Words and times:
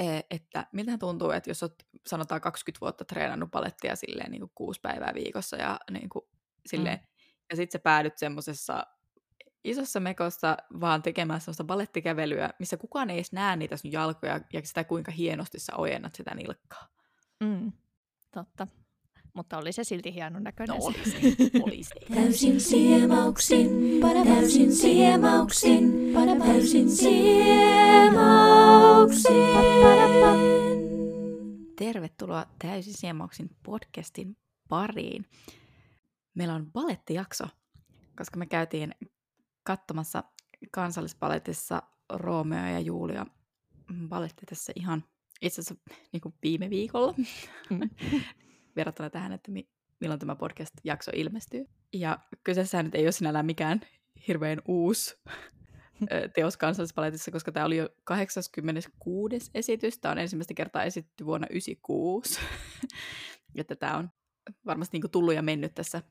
e, 0.00 0.20
että 0.30 0.66
miltä 0.72 0.98
tuntuu, 0.98 1.30
että 1.30 1.50
jos 1.50 1.62
olet 1.62 1.86
sanotaan 2.06 2.40
20 2.40 2.80
vuotta 2.80 3.04
treenannut 3.04 3.50
palettia 3.50 3.96
silleen 3.96 4.30
niin 4.30 4.40
kuin 4.40 4.52
kuusi 4.54 4.80
päivää 4.80 5.14
viikossa 5.14 5.56
ja 5.56 5.80
niin 5.90 6.08
kuin, 6.08 6.24
silleen, 6.66 6.98
mm. 6.98 7.06
ja 7.50 7.56
sitten 7.56 7.78
sä 7.80 7.82
päädyt 7.82 8.18
semmoisessa 8.18 8.86
isossa 9.64 10.00
mekossa 10.00 10.56
vaan 10.80 11.02
tekemään 11.02 11.40
sellaista 11.40 11.64
balettikävelyä, 11.64 12.50
missä 12.58 12.76
kukaan 12.76 13.10
ei 13.10 13.16
edes 13.16 13.32
näe 13.32 13.56
niitä 13.56 13.76
sun 13.76 13.92
jalkoja 13.92 14.40
ja 14.52 14.60
sitä, 14.64 14.84
kuinka 14.84 15.12
hienosti 15.12 15.58
sä 15.58 15.76
ojennat 15.76 16.14
sitä 16.14 16.34
nilkkaa. 16.34 16.88
Mm, 17.44 17.72
totta. 18.34 18.66
Mutta 19.34 19.58
oli 19.58 19.72
se 19.72 19.84
silti 19.84 20.14
hienon 20.14 20.44
näköinen. 20.44 20.76
No 20.78 20.84
oli 20.84 21.04
se, 21.04 21.20
oli 21.62 21.82
se. 21.82 21.94
Täysin 22.14 22.60
siemauksin, 22.60 24.00
täysin 24.24 24.72
siemauksin, 24.72 26.12
täysin 26.38 26.90
siemauksin. 26.90 28.30
Tervetuloa 31.76 32.46
Täysin 32.58 32.94
siemauksin 32.94 33.50
podcastin 33.62 34.36
pariin. 34.68 35.26
Meillä 36.34 36.54
on 36.54 36.72
balettijakso, 36.72 37.44
koska 38.18 38.38
me 38.38 38.46
käytiin 38.46 38.94
katsomassa 39.62 40.24
kansallispaletissa 40.70 41.82
Romeo 42.12 42.66
ja 42.66 42.80
Julia 42.80 43.26
baletti 44.08 44.46
tässä 44.46 44.72
ihan 44.76 45.04
itse 45.42 45.60
asiassa 45.60 45.84
niin 46.12 46.20
kuin 46.20 46.34
viime 46.42 46.70
viikolla 46.70 47.14
mm. 47.70 47.80
verrattuna 48.76 49.10
tähän, 49.10 49.32
että 49.32 49.50
mi- 49.50 49.68
milloin 50.00 50.20
tämä 50.20 50.36
podcast-jakso 50.36 51.10
ilmestyy. 51.14 51.66
Ja 51.92 52.18
kyseessä 52.44 52.82
nyt 52.82 52.94
ei 52.94 53.04
ole 53.04 53.12
sinällään 53.12 53.46
mikään 53.46 53.80
hirveän 54.28 54.62
uusi 54.68 55.18
teos 56.34 56.56
kansallispaletissa, 56.56 57.30
koska 57.30 57.52
tämä 57.52 57.66
oli 57.66 57.76
jo 57.76 57.88
86. 58.04 59.50
esitys. 59.54 59.98
Tämä 59.98 60.12
on 60.12 60.18
ensimmäistä 60.18 60.54
kertaa 60.54 60.84
esitetty 60.84 61.26
vuonna 61.26 61.46
1996. 61.46 62.40
että 63.54 63.76
tämä 63.76 63.96
on 63.96 64.10
varmasti 64.66 64.98
niin 64.98 65.10
tullut 65.10 65.34
ja 65.34 65.42
mennyt 65.42 65.74
tässä 65.74 66.02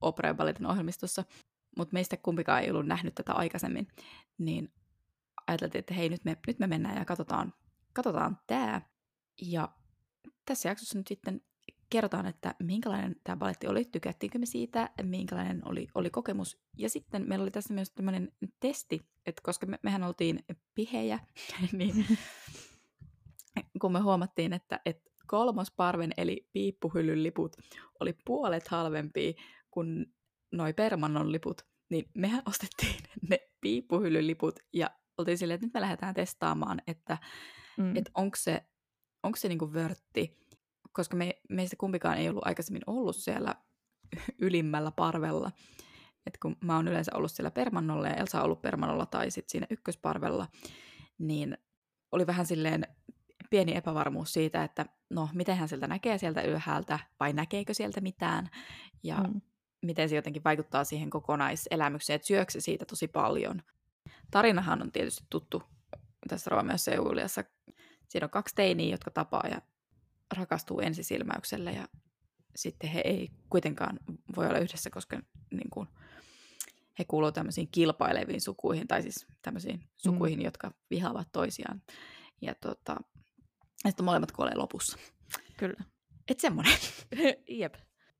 opera 0.00 0.28
ja 0.28 0.34
balletin 0.34 0.66
ohjelmistossa 0.66 1.24
mutta 1.76 1.92
meistä 1.92 2.16
kumpikaan 2.16 2.62
ei 2.62 2.70
ollut 2.70 2.86
nähnyt 2.86 3.14
tätä 3.14 3.32
aikaisemmin, 3.32 3.88
niin 4.38 4.72
ajateltiin, 5.46 5.80
että 5.80 5.94
hei, 5.94 6.08
nyt 6.08 6.24
me, 6.24 6.36
nyt 6.46 6.58
me 6.58 6.66
mennään 6.66 6.96
ja 6.96 7.04
katsotaan, 7.04 7.54
katsotaan 7.92 8.38
tämä. 8.46 8.82
Ja 9.42 9.68
tässä 10.46 10.68
jaksossa 10.68 10.98
nyt 10.98 11.06
sitten 11.06 11.40
kerrotaan, 11.90 12.26
että 12.26 12.54
minkälainen 12.62 13.16
tämä 13.24 13.36
baletti 13.36 13.66
oli, 13.66 13.84
tykättiinkö 13.84 14.38
me 14.38 14.46
siitä, 14.46 14.90
minkälainen 15.02 15.68
oli, 15.68 15.88
oli 15.94 16.10
kokemus. 16.10 16.58
Ja 16.78 16.88
sitten 16.88 17.28
meillä 17.28 17.42
oli 17.42 17.50
tässä 17.50 17.74
myös 17.74 17.90
tämmöinen 17.90 18.32
testi, 18.60 19.00
että 19.26 19.42
koska 19.44 19.66
me, 19.66 19.78
mehän 19.82 20.02
oltiin 20.02 20.44
pihejä, 20.74 21.18
niin 21.72 22.06
kun 23.80 23.92
me 23.92 24.00
huomattiin, 24.00 24.52
että, 24.52 24.80
että 24.86 25.10
kolmosparven 25.26 26.12
eli 26.16 26.48
piippuhyllyn 26.52 27.22
liput 27.22 27.56
oli 28.00 28.14
puolet 28.24 28.68
halvempia 28.68 29.32
kuin 29.70 30.06
noi 30.52 30.72
Permannon 30.72 31.32
liput, 31.32 31.62
niin 31.90 32.10
mehän 32.14 32.42
ostettiin 32.46 32.96
ne 33.30 33.38
piippuhyllyn 33.60 34.26
liput 34.26 34.60
ja 34.72 34.90
oltiin 35.18 35.38
silleen, 35.38 35.54
että 35.54 35.66
nyt 35.66 35.74
me 35.74 35.80
lähdetään 35.80 36.14
testaamaan, 36.14 36.82
että 36.86 37.18
mm. 37.78 37.96
et 37.96 38.10
onko 38.14 38.36
se, 38.36 38.62
onko 39.22 39.36
se 39.36 39.48
niinku 39.48 39.72
vörtti, 39.72 40.40
koska 40.92 41.16
me, 41.16 41.40
meistä 41.48 41.76
kumpikaan 41.76 42.18
ei 42.18 42.28
ollut 42.28 42.46
aikaisemmin 42.46 42.82
ollut 42.86 43.16
siellä 43.16 43.54
ylimmällä 44.38 44.90
parvella. 44.90 45.52
Et 46.26 46.38
kun 46.42 46.56
mä 46.60 46.76
oon 46.76 46.88
yleensä 46.88 47.12
ollut 47.14 47.30
siellä 47.30 47.50
Permannolla 47.50 48.08
ja 48.08 48.14
Elsa 48.14 48.38
on 48.38 48.44
ollut 48.44 48.62
Permannolla 48.62 49.06
tai 49.06 49.30
sitten 49.30 49.50
siinä 49.50 49.66
ykkösparvella, 49.70 50.46
niin 51.18 51.58
oli 52.12 52.26
vähän 52.26 52.46
silleen 52.46 52.86
pieni 53.50 53.76
epävarmuus 53.76 54.32
siitä, 54.32 54.64
että 54.64 54.86
no, 55.10 55.28
miten 55.34 55.56
hän 55.56 55.68
sieltä 55.68 55.86
näkee 55.86 56.18
sieltä 56.18 56.42
ylhäältä 56.42 56.98
vai 57.20 57.32
näkeekö 57.32 57.74
sieltä 57.74 58.00
mitään. 58.00 58.50
Ja 59.02 59.16
mm 59.16 59.40
miten 59.82 60.08
se 60.08 60.16
jotenkin 60.16 60.44
vaikuttaa 60.44 60.84
siihen 60.84 61.10
kokonaiselämykseen, 61.10 62.14
että 62.14 62.26
syökö 62.26 62.52
se 62.52 62.60
siitä 62.60 62.84
tosi 62.84 63.08
paljon. 63.08 63.62
Tarinahan 64.30 64.82
on 64.82 64.92
tietysti 64.92 65.26
tuttu 65.30 65.62
tässä 66.28 66.50
Roomeossa 66.50 66.90
ja 66.90 66.96
Juliassa. 66.96 67.44
Siinä 68.08 68.24
on 68.24 68.30
kaksi 68.30 68.54
teiniä, 68.54 68.90
jotka 68.90 69.10
tapaa 69.10 69.46
ja 69.50 69.62
rakastuu 70.36 70.80
ensisilmäyksellä 70.80 71.70
ja 71.70 71.88
sitten 72.56 72.90
he 72.90 73.00
ei 73.04 73.30
kuitenkaan 73.50 73.98
voi 74.36 74.46
olla 74.46 74.58
yhdessä, 74.58 74.90
koska 74.90 75.20
niin 75.50 75.70
kuin, 75.70 75.88
he 76.98 77.04
kuuluvat 77.04 77.34
tämmöisiin 77.34 77.68
kilpaileviin 77.72 78.40
sukuihin, 78.40 78.88
tai 78.88 79.02
siis 79.02 79.26
tämmöisiin 79.42 79.88
sukuihin, 79.96 80.38
mm. 80.38 80.44
jotka 80.44 80.72
vihaavat 80.90 81.28
toisiaan. 81.32 81.82
Ja, 82.40 82.54
tota, 82.54 82.96
ja 83.84 83.90
sitten 83.90 84.04
molemmat 84.04 84.32
kuolee 84.32 84.56
lopussa. 84.56 84.98
Kyllä. 85.56 85.84
Et 86.28 86.40
semmoinen. 86.40 86.78
Jep. 87.48 87.74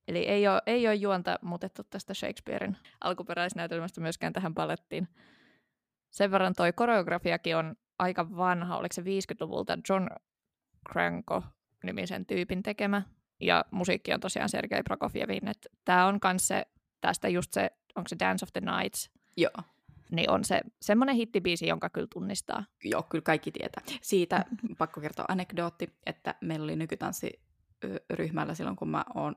Eli 0.09 0.19
ei 0.19 0.49
ole, 0.49 0.63
ei 0.67 0.87
ole 0.87 0.95
juonta 0.95 1.39
muutettu 1.43 1.83
tästä 1.85 2.15
Shakespearein 2.15 2.77
alkuperäisnäytelmästä 3.01 4.01
myöskään 4.01 4.33
tähän 4.33 4.55
palettiin. 4.55 5.09
Sen 6.11 6.31
verran 6.31 6.55
toi 6.55 6.73
koreografiakin 6.73 7.57
on 7.57 7.77
aika 7.99 8.37
vanha, 8.37 8.77
oliko 8.77 8.93
se 8.93 9.03
50-luvulta 9.03 9.79
John 9.89 10.09
Cranko 10.93 11.43
nimisen 11.85 12.27
tyypin 12.27 12.63
tekemä. 12.63 13.03
Ja 13.41 13.65
musiikki 13.71 14.15
on 14.15 14.21
tosiaan 14.21 14.49
Sergei 14.49 14.83
Prokofievin. 14.83 15.43
Tämä 15.85 16.07
on 16.07 16.19
myös 16.25 16.49
se, 16.49 16.67
tästä 17.01 17.29
just 17.29 17.53
se, 17.53 17.71
onko 17.95 18.09
se 18.09 18.17
Dance 18.19 18.45
of 18.45 18.53
the 18.53 18.61
Nights? 18.61 19.11
Joo. 19.37 19.63
Niin 20.11 20.31
on 20.31 20.45
se 20.45 20.61
semmoinen 20.81 21.17
hittibiisi, 21.17 21.67
jonka 21.67 21.91
kyllä 21.91 22.07
tunnistaa. 22.13 22.65
Joo, 22.85 23.03
kyllä 23.03 23.23
kaikki 23.23 23.53
tietää. 23.53 23.83
Siitä 24.03 24.45
pakko 24.79 25.01
kertoa 25.01 25.25
anekdootti, 25.29 25.97
että 26.07 26.35
meillä 26.41 26.65
oli 26.65 26.77
nykytanssi 26.77 27.41
ryhmällä 28.11 28.55
silloin, 28.55 28.77
kun 28.77 28.89
mä 28.89 29.05
oon 29.15 29.37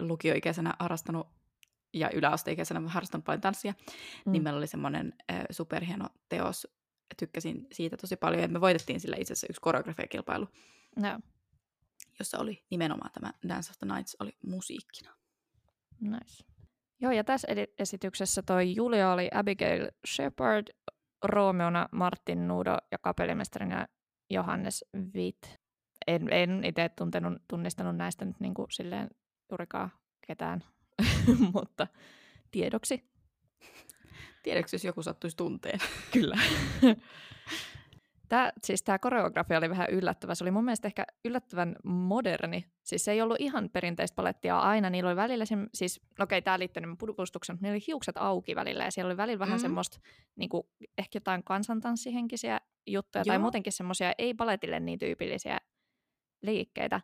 lukioikäisenä 0.00 0.74
harrastanut 0.78 1.26
ja 1.92 2.10
yläasteikäisenä 2.10 2.88
harrastanut 2.88 3.24
paljon 3.24 3.40
tanssia, 3.40 3.72
niin 3.72 4.22
mm. 4.26 4.32
niin 4.32 4.42
meillä 4.42 4.58
oli 4.58 4.66
semmoinen 4.66 5.12
äh, 5.32 5.44
superhieno 5.50 6.08
teos, 6.28 6.68
tykkäsin 7.18 7.66
siitä 7.72 7.96
tosi 7.96 8.16
paljon, 8.16 8.42
ja 8.42 8.48
me 8.48 8.60
voitettiin 8.60 9.00
sillä 9.00 9.16
itse 9.18 9.32
asiassa 9.32 9.46
yksi 9.50 9.60
koreografiakilpailu, 9.60 10.48
no. 10.96 11.20
Jossa 12.18 12.38
oli 12.38 12.64
nimenomaan 12.70 13.10
tämä 13.12 13.32
Dance 13.48 13.70
of 13.70 13.78
the 13.78 13.94
Nights 13.94 14.16
oli 14.20 14.36
musiikkina. 14.46 15.14
Nice. 16.00 16.44
Joo, 17.00 17.12
ja 17.12 17.24
tässä 17.24 17.48
esityksessä 17.78 18.42
toi 18.42 18.74
Julia 18.76 19.12
oli 19.12 19.30
Abigail 19.34 19.88
Shepard, 20.06 20.66
Romeona 21.24 21.88
Martin 21.92 22.48
Nudo 22.48 22.78
ja 22.92 22.98
kapellimestarina 22.98 23.86
Johannes 24.30 24.84
Witt. 25.14 25.44
En, 26.06 26.32
en 26.32 26.64
itse 26.64 26.90
tunnistanut 27.48 27.96
näistä 27.96 28.24
nyt 28.24 28.40
niin 28.40 28.54
kuin 28.54 28.66
silleen 28.70 29.08
juurikaan 29.50 29.90
ketään, 30.26 30.64
mutta 31.54 31.86
tiedoksi. 32.50 33.10
Tiedoksi, 34.42 34.76
jos 34.76 34.84
joku 34.84 35.02
sattuisi 35.02 35.36
tunteen. 35.36 35.78
Kyllä. 36.12 36.38
Tämä, 38.28 38.52
siis 38.62 38.82
tämä 38.82 38.98
koreografia 38.98 39.58
oli 39.58 39.70
vähän 39.70 39.90
yllättävä. 39.90 40.34
Se 40.34 40.44
oli 40.44 40.50
mun 40.50 40.64
mielestä 40.64 40.88
ehkä 40.88 41.06
yllättävän 41.24 41.76
moderni. 41.84 42.64
Siis 42.82 43.04
se 43.04 43.12
ei 43.12 43.22
ollut 43.22 43.40
ihan 43.40 43.70
perinteistä 43.70 44.16
palettia 44.16 44.58
aina. 44.58 44.90
Niillä 44.90 45.08
oli 45.08 45.16
välillä, 45.16 45.44
se, 45.44 45.54
siis 45.74 46.00
no 46.18 46.22
okei, 46.22 46.38
okay, 46.38 46.44
tämä 46.44 46.58
liittyy 46.58 46.82
pudupustuksen, 46.98 47.54
mutta 47.54 47.64
niillä 47.64 47.74
oli 47.74 47.84
hiukset 47.86 48.16
auki 48.16 48.54
välillä. 48.54 48.84
Ja 48.84 48.90
siellä 48.90 49.08
oli 49.08 49.16
välillä 49.16 49.38
vähän 49.38 49.52
mm-hmm. 49.52 49.62
semmoista, 49.62 50.00
niin 50.36 50.48
kuin, 50.48 50.66
ehkä 50.98 51.16
jotain 51.16 51.44
kansantanssihenkisiä 51.44 52.60
juttuja. 52.86 53.22
Joo. 53.26 53.32
Tai 53.32 53.38
muutenkin 53.38 53.72
semmoisia 53.72 54.12
ei-paletille 54.18 54.80
niin 54.80 54.98
tyypillisiä 54.98 55.58
liikkeitä. 56.42 57.00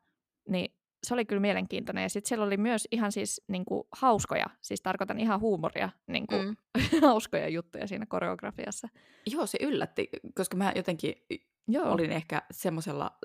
Niin 0.48 0.74
se 1.06 1.14
oli 1.14 1.24
kyllä 1.24 1.40
mielenkiintoinen. 1.40 2.02
Ja 2.02 2.08
sitten 2.08 2.28
siellä 2.28 2.44
oli 2.44 2.56
myös 2.56 2.88
ihan 2.90 3.12
siis 3.12 3.42
niin 3.48 3.64
kuin, 3.64 3.82
hauskoja, 3.92 4.46
siis 4.62 4.80
tarkoitan 4.80 5.20
ihan 5.20 5.40
huumoria, 5.40 5.90
niin 6.06 6.26
kuin, 6.26 6.46
mm. 6.46 6.56
hauskoja 7.08 7.48
juttuja 7.48 7.86
siinä 7.86 8.06
koreografiassa. 8.06 8.88
Joo, 9.26 9.46
se 9.46 9.58
yllätti, 9.60 10.08
koska 10.34 10.56
mä 10.56 10.72
jotenkin 10.76 11.14
Joo. 11.68 11.92
olin 11.92 12.12
ehkä 12.12 12.42
semmoisella 12.50 13.18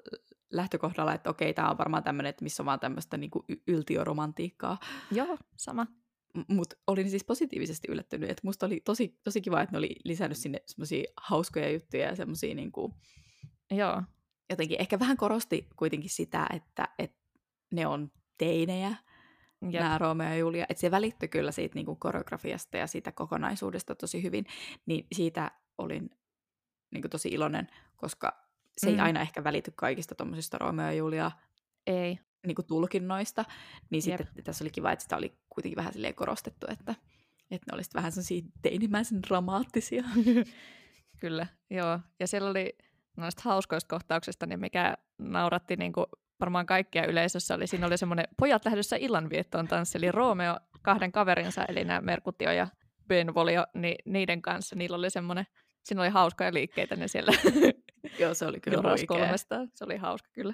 lähtökohdalla, 0.52 1.14
että 1.14 1.30
okei, 1.30 1.54
tämä 1.54 1.70
on 1.70 1.78
varmaan 1.78 2.04
tämmöinen, 2.04 2.30
että 2.30 2.44
missä 2.44 2.64
on 2.64 2.66
vaan 2.66 2.80
tämmöistä 2.80 3.18
niin 3.18 3.32
yltioromantiikkaa. 3.68 4.80
Joo, 5.12 5.38
sama. 5.58 5.88
Mutta 6.48 6.76
olin 6.88 7.10
siis 7.10 7.24
positiivisesti 7.24 7.88
yllättynyt, 7.92 8.30
että 8.30 8.42
musta 8.44 8.66
oli 8.66 8.80
tosi, 8.80 9.20
tosi 9.24 9.42
kiva, 9.42 9.62
että 9.62 9.74
ne 9.74 9.78
oli 9.78 9.96
lisännyt 10.04 10.38
sinne 10.38 10.62
semmoisia 10.66 11.04
hauskoja 11.18 11.72
juttuja 11.72 12.06
ja 12.06 12.16
semmoisia 12.16 12.56
niin 12.56 12.72
kuin... 12.72 12.94
Joo. 13.72 14.04
Jotenkin 14.50 14.82
ehkä 14.82 15.00
vähän 15.00 15.18
korosti 15.18 15.68
kuitenkin 15.76 16.10
sitä, 16.10 16.48
että, 16.54 16.88
että 17.00 17.25
ne 17.72 17.88
on 17.88 18.12
teinejä, 18.38 18.96
Jep. 19.62 19.84
nämä 19.84 19.98
Romeo 19.98 20.30
ja 20.30 20.38
Julia. 20.38 20.66
Että 20.70 20.82
se 20.82 20.92
välittyi 20.92 21.30
kyllä 21.30 21.52
siitä 21.52 21.76
niin 21.76 21.86
kuin 21.86 22.00
koreografiasta 22.00 22.78
ja 22.78 22.88
siitä 22.88 23.12
kokonaisuudesta 23.12 23.96
tosi 23.96 24.24
hyvin. 24.24 24.46
Niin 24.86 25.08
siitä 25.12 25.52
olin 25.78 26.10
niin 26.92 27.02
kuin 27.02 27.10
tosi 27.10 27.30
iloinen, 27.30 27.68
koska 27.96 28.46
se 28.78 28.88
mm. 28.88 28.94
ei 28.94 29.00
aina 29.00 29.22
ehkä 29.22 29.44
välity 29.44 29.72
kaikista 29.76 30.16
tuommoisista 30.16 30.58
Romeo 30.58 30.86
ja 30.86 30.94
Julia 30.94 31.32
ei. 31.88 32.20
Niin 32.48 32.56
kuin 32.56 32.66
tulkinnoista. 32.66 33.46
Niin 33.90 34.04
Jep. 34.08 34.22
sitten 34.22 34.44
tässä 34.44 34.64
oli 34.64 34.72
kiva, 34.72 34.92
että 34.92 35.04
sitä 35.04 35.18
oli 35.18 35.38
kuitenkin 35.50 35.76
vähän 35.76 35.94
silleen 35.94 36.16
korostettu, 36.16 36.66
että, 36.70 36.96
että 37.52 37.72
ne 37.72 37.76
olisivat 37.76 37.96
vähän 37.96 38.12
sellaisia 38.12 38.42
teinimäisen 38.62 39.22
dramaattisia. 39.24 40.04
Kyllä, 41.22 41.48
joo. 41.70 42.00
Ja 42.20 42.28
siellä 42.28 42.50
oli 42.50 42.78
noista 43.18 43.42
hauskoista 43.46 43.88
kohtauksista, 43.88 44.46
niin 44.46 44.60
mikä 44.60 44.98
nauratti 45.18 45.76
niin 45.76 45.94
kuin 45.94 46.06
varmaan 46.40 46.66
kaikkia 46.66 47.06
yleisössä 47.06 47.56
oli, 47.56 47.68
siinä 47.68 47.88
oli 47.88 47.98
semmoinen 47.98 48.26
pojat 48.40 48.66
lähdössä 48.66 48.96
illanviettoon 48.96 49.68
tansseli 49.68 50.12
Romeo 50.12 50.58
kahden 50.82 51.12
kaverinsa, 51.12 51.66
eli 51.66 51.84
nämä 51.84 52.02
Merkutio 52.02 52.52
ja 52.52 52.68
Benvolio, 53.08 53.66
niin 53.74 53.96
niiden 54.06 54.42
kanssa 54.42 54.76
niillä 54.76 54.98
oli 54.98 55.10
semmoinen, 55.10 55.46
siinä 55.84 56.02
oli 56.02 56.10
hauskoja 56.10 56.54
liikkeitä 56.54 56.96
ne 56.96 57.08
siellä 57.08 57.32
Joo, 58.20 58.34
se 58.34 58.46
oli 58.46 58.60
kyllä 58.60 58.82
kolmesta. 59.08 59.68
Se 59.74 59.86
oli 59.86 59.98
hauska 59.98 60.30
kyllä. 60.34 60.54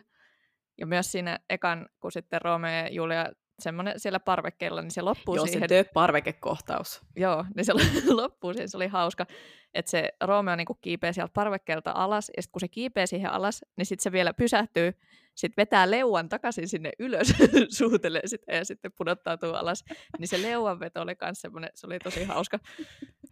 Ja 0.77 0.85
myös 0.85 1.11
siinä 1.11 1.39
ekan, 1.49 1.89
kun 1.99 2.11
sitten 2.11 2.41
Romeo 2.41 2.71
ja 2.71 2.89
Julia 2.89 3.25
semmoinen 3.61 3.99
siellä 3.99 4.19
parvekkeella, 4.19 4.81
niin 4.81 4.91
se 4.91 5.01
loppuu 5.01 5.35
Joo, 5.35 5.45
siihen. 5.45 5.61
se 5.61 5.67
the 5.67 5.91
parvekekohtaus. 5.93 7.01
Joo, 7.15 7.45
niin 7.55 7.65
se 7.65 7.73
loppuu 8.21 8.53
siihen, 8.53 8.69
se 8.69 8.77
oli 8.77 8.87
hauska, 8.87 9.25
että 9.73 9.91
se 9.91 10.13
Romeo 10.21 10.55
niin 10.55 10.67
kiipee 10.81 11.13
sieltä 11.13 11.33
parvekkeelta 11.33 11.91
alas, 11.95 12.31
ja 12.37 12.41
sitten 12.41 12.51
kun 12.51 12.59
se 12.59 12.67
kiipee 12.67 13.07
siihen 13.07 13.31
alas, 13.31 13.65
niin 13.77 13.85
sitten 13.85 14.03
se 14.03 14.11
vielä 14.11 14.33
pysähtyy, 14.33 14.93
sitten 15.35 15.61
vetää 15.61 15.91
leuan 15.91 16.29
takaisin 16.29 16.67
sinne 16.67 16.91
ylös, 16.99 17.33
suutelee 17.77 18.27
sitä 18.27 18.53
ja 18.55 18.65
sitten 18.65 18.91
pudottautuu 18.97 19.53
alas. 19.53 19.83
Niin 20.19 20.27
se 20.27 20.41
leuanveto 20.41 21.01
oli 21.01 21.15
myös 21.21 21.41
semmoinen, 21.41 21.69
se 21.75 21.87
oli 21.87 21.99
tosi 21.99 22.23
hauska, 22.23 22.59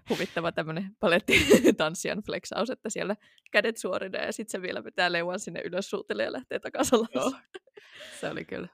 huvittava 0.09 0.51
tämmöinen 0.51 0.95
palettitanssijan 0.99 2.21
flexaus, 2.25 2.69
että 2.69 2.89
siellä 2.89 3.15
kädet 3.51 3.77
suorina 3.77 4.19
ja 4.19 4.33
sitten 4.33 4.51
se 4.51 4.61
vielä 4.61 4.83
vetää 4.83 5.11
leuan 5.11 5.39
sinne 5.39 5.61
ylös, 5.65 5.89
suutelee 5.89 6.25
ja 6.25 6.31
lähtee 6.31 6.59
takaisin 6.59 6.95
alas. 6.95 7.09
Joo. 7.13 7.31
Se 8.19 8.29
oli 8.29 8.45
kyllä. 8.45 8.67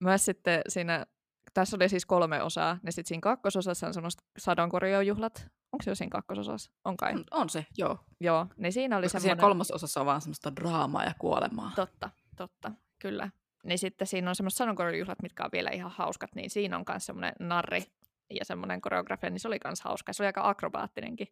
Myös 0.00 0.24
sitten 0.24 0.62
siinä, 0.68 1.06
tässä 1.54 1.76
oli 1.76 1.88
siis 1.88 2.06
kolme 2.06 2.42
osaa, 2.42 2.78
niin 2.82 2.92
sitten 2.92 3.08
siinä 3.08 3.20
kakkososassa 3.20 3.86
on 3.86 3.94
semmoista 3.94 4.24
sadonkorjaujuhlat. 4.38 5.50
Onko 5.72 5.82
se 5.82 5.90
jo 5.90 5.94
siinä 5.94 6.10
kakkososassa? 6.10 6.70
On 6.84 6.96
kai. 6.96 7.12
On, 7.12 7.24
on 7.30 7.48
se, 7.48 7.66
joo. 7.78 7.98
Joo, 8.20 8.46
niin 8.56 8.72
siinä 8.72 8.96
oli 8.96 9.04
Koska 9.04 9.18
semmoinen... 9.18 9.36
siinä 9.36 9.48
kolmososassa 9.48 10.00
on 10.00 10.06
vaan 10.06 10.20
semmoista 10.20 10.56
draamaa 10.56 11.04
ja 11.04 11.12
kuolemaa. 11.18 11.72
Totta, 11.76 12.10
totta, 12.36 12.72
kyllä. 12.98 13.30
Niin 13.64 13.78
sitten 13.78 14.06
siinä 14.06 14.30
on 14.30 14.36
semmoiset 14.36 14.56
sadonkorjaujuhlat, 14.56 15.22
mitkä 15.22 15.44
on 15.44 15.50
vielä 15.52 15.70
ihan 15.70 15.92
hauskat, 15.94 16.34
niin 16.34 16.50
siinä 16.50 16.76
on 16.76 16.84
myös 16.88 17.06
semmoinen 17.06 17.32
narri 17.40 17.84
ja 18.30 18.44
semmoinen 18.44 18.80
koreografia, 18.80 19.30
niin 19.30 19.40
se 19.40 19.48
oli 19.48 19.58
myös 19.64 19.80
hauska. 19.80 20.12
Se 20.12 20.22
oli 20.22 20.26
aika 20.26 20.48
akrobaattinenkin. 20.48 21.28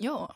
Joo. 0.00 0.28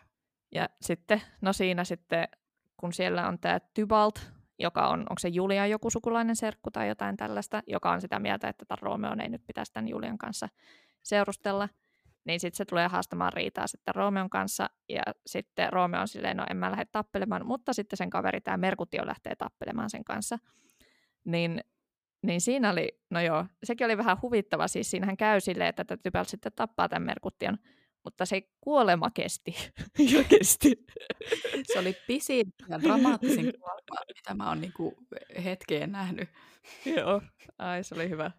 Ja 0.54 0.68
sitten, 0.80 1.22
no 1.40 1.52
siinä 1.52 1.84
sitten, 1.84 2.28
kun 2.76 2.92
siellä 2.92 3.28
on 3.28 3.38
tämä 3.38 3.60
Tybalt, 3.60 4.32
joka 4.58 4.88
on, 4.88 5.00
onko 5.00 5.18
se 5.18 5.28
Julian 5.28 5.70
joku 5.70 5.90
sukulainen 5.90 6.36
serkku 6.36 6.70
tai 6.70 6.88
jotain 6.88 7.16
tällaista, 7.16 7.62
joka 7.66 7.90
on 7.90 8.00
sitä 8.00 8.18
mieltä, 8.18 8.48
että 8.48 8.76
Romeon 8.80 9.20
ei 9.20 9.28
nyt 9.28 9.46
pitäisi 9.46 9.72
tämän 9.72 9.88
Julian 9.88 10.18
kanssa 10.18 10.48
seurustella, 11.02 11.68
niin 12.24 12.40
sitten 12.40 12.56
se 12.56 12.64
tulee 12.64 12.88
haastamaan 12.88 13.32
riitaa 13.32 13.66
sitten 13.66 13.94
Romeon 13.94 14.30
kanssa, 14.30 14.70
ja 14.88 15.02
sitten 15.26 15.72
Romeo 15.72 16.00
on 16.00 16.08
silleen, 16.08 16.36
no 16.36 16.46
en 16.50 16.56
mä 16.56 16.70
lähde 16.70 16.84
tappelemaan, 16.92 17.46
mutta 17.46 17.72
sitten 17.72 17.96
sen 17.96 18.10
kaveri, 18.10 18.40
tämä 18.40 18.56
Merkutio, 18.56 19.06
lähtee 19.06 19.36
tappelemaan 19.36 19.90
sen 19.90 20.04
kanssa. 20.04 20.38
Niin, 21.24 21.60
niin 22.22 22.40
siinä 22.40 22.70
oli, 22.70 23.00
no 23.10 23.20
joo, 23.20 23.46
sekin 23.64 23.84
oli 23.84 23.98
vähän 23.98 24.22
huvittava, 24.22 24.68
siis 24.68 24.90
siinähän 24.90 25.16
käy 25.16 25.40
silleen, 25.40 25.68
että 25.68 25.84
tätä 25.84 26.24
sitten 26.24 26.52
tappaa 26.56 26.88
tämän 26.88 27.06
Merkution, 27.06 27.58
mutta 28.06 28.26
se 28.26 28.42
kuolema 28.60 29.10
kesti 29.10 29.54
ja 30.12 30.24
kesti. 30.24 30.86
Se 31.72 31.78
oli 31.78 31.96
pisin 32.06 32.54
ja 32.68 32.82
dramaattisin 32.82 33.52
kuolema, 33.60 34.04
mitä 34.14 34.34
mä 34.34 34.48
oon 34.48 34.60
niinku 34.60 34.96
hetkeen 35.44 35.92
nähnyt. 35.92 36.28
Joo, 36.84 37.22
ai 37.58 37.84
se 37.84 37.94
oli 37.94 38.08
hyvä. 38.08 38.30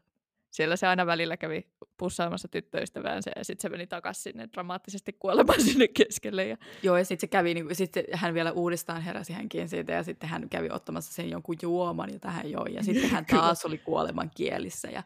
Siellä 0.51 0.75
se 0.75 0.87
aina 0.87 1.05
välillä 1.05 1.37
kävi 1.37 1.67
pussaamassa 1.97 2.47
tyttöystäväänsä 2.47 3.31
ja 3.35 3.45
sitten 3.45 3.61
se 3.61 3.69
meni 3.69 3.87
takaisin 3.87 4.23
sinne 4.23 4.49
dramaattisesti 4.53 5.13
kuolemaan 5.13 5.61
sinne 5.71 5.87
keskelle. 5.87 6.45
Ja... 6.45 6.57
Joo, 6.83 6.97
ja 6.97 7.05
sitten 7.05 7.21
se 7.21 7.27
kävi, 7.27 7.53
niinku, 7.53 7.75
sit 7.75 7.91
hän 8.13 8.33
vielä 8.33 8.51
uudestaan 8.51 9.01
heräsi 9.01 9.33
hänkin 9.33 9.69
siitä, 9.69 9.91
ja 9.93 10.03
sitten 10.03 10.29
hän 10.29 10.49
kävi 10.49 10.69
ottamassa 10.71 11.13
sen 11.13 11.29
jonkun 11.29 11.55
juoman, 11.61 12.13
jota 12.13 12.31
hän 12.31 12.51
joi, 12.51 12.73
ja 12.73 12.83
sitten 12.83 13.09
hän 13.09 13.25
taas 13.35 13.65
oli 13.65 13.77
kuoleman 13.77 14.31
kielissä, 14.35 14.87
ja, 14.87 15.03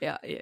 ja, 0.00 0.18
ja, 0.22 0.38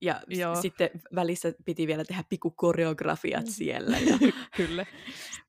ja 0.00 0.20
Joo. 0.28 0.56
s- 0.56 0.60
sitten 0.62 0.90
välissä 1.14 1.52
piti 1.64 1.86
vielä 1.86 2.04
tehdä 2.04 2.24
pikkukoreografiat 2.28 3.46
siellä, 3.46 3.98
ja 3.98 4.18
Kyllä. 4.56 4.86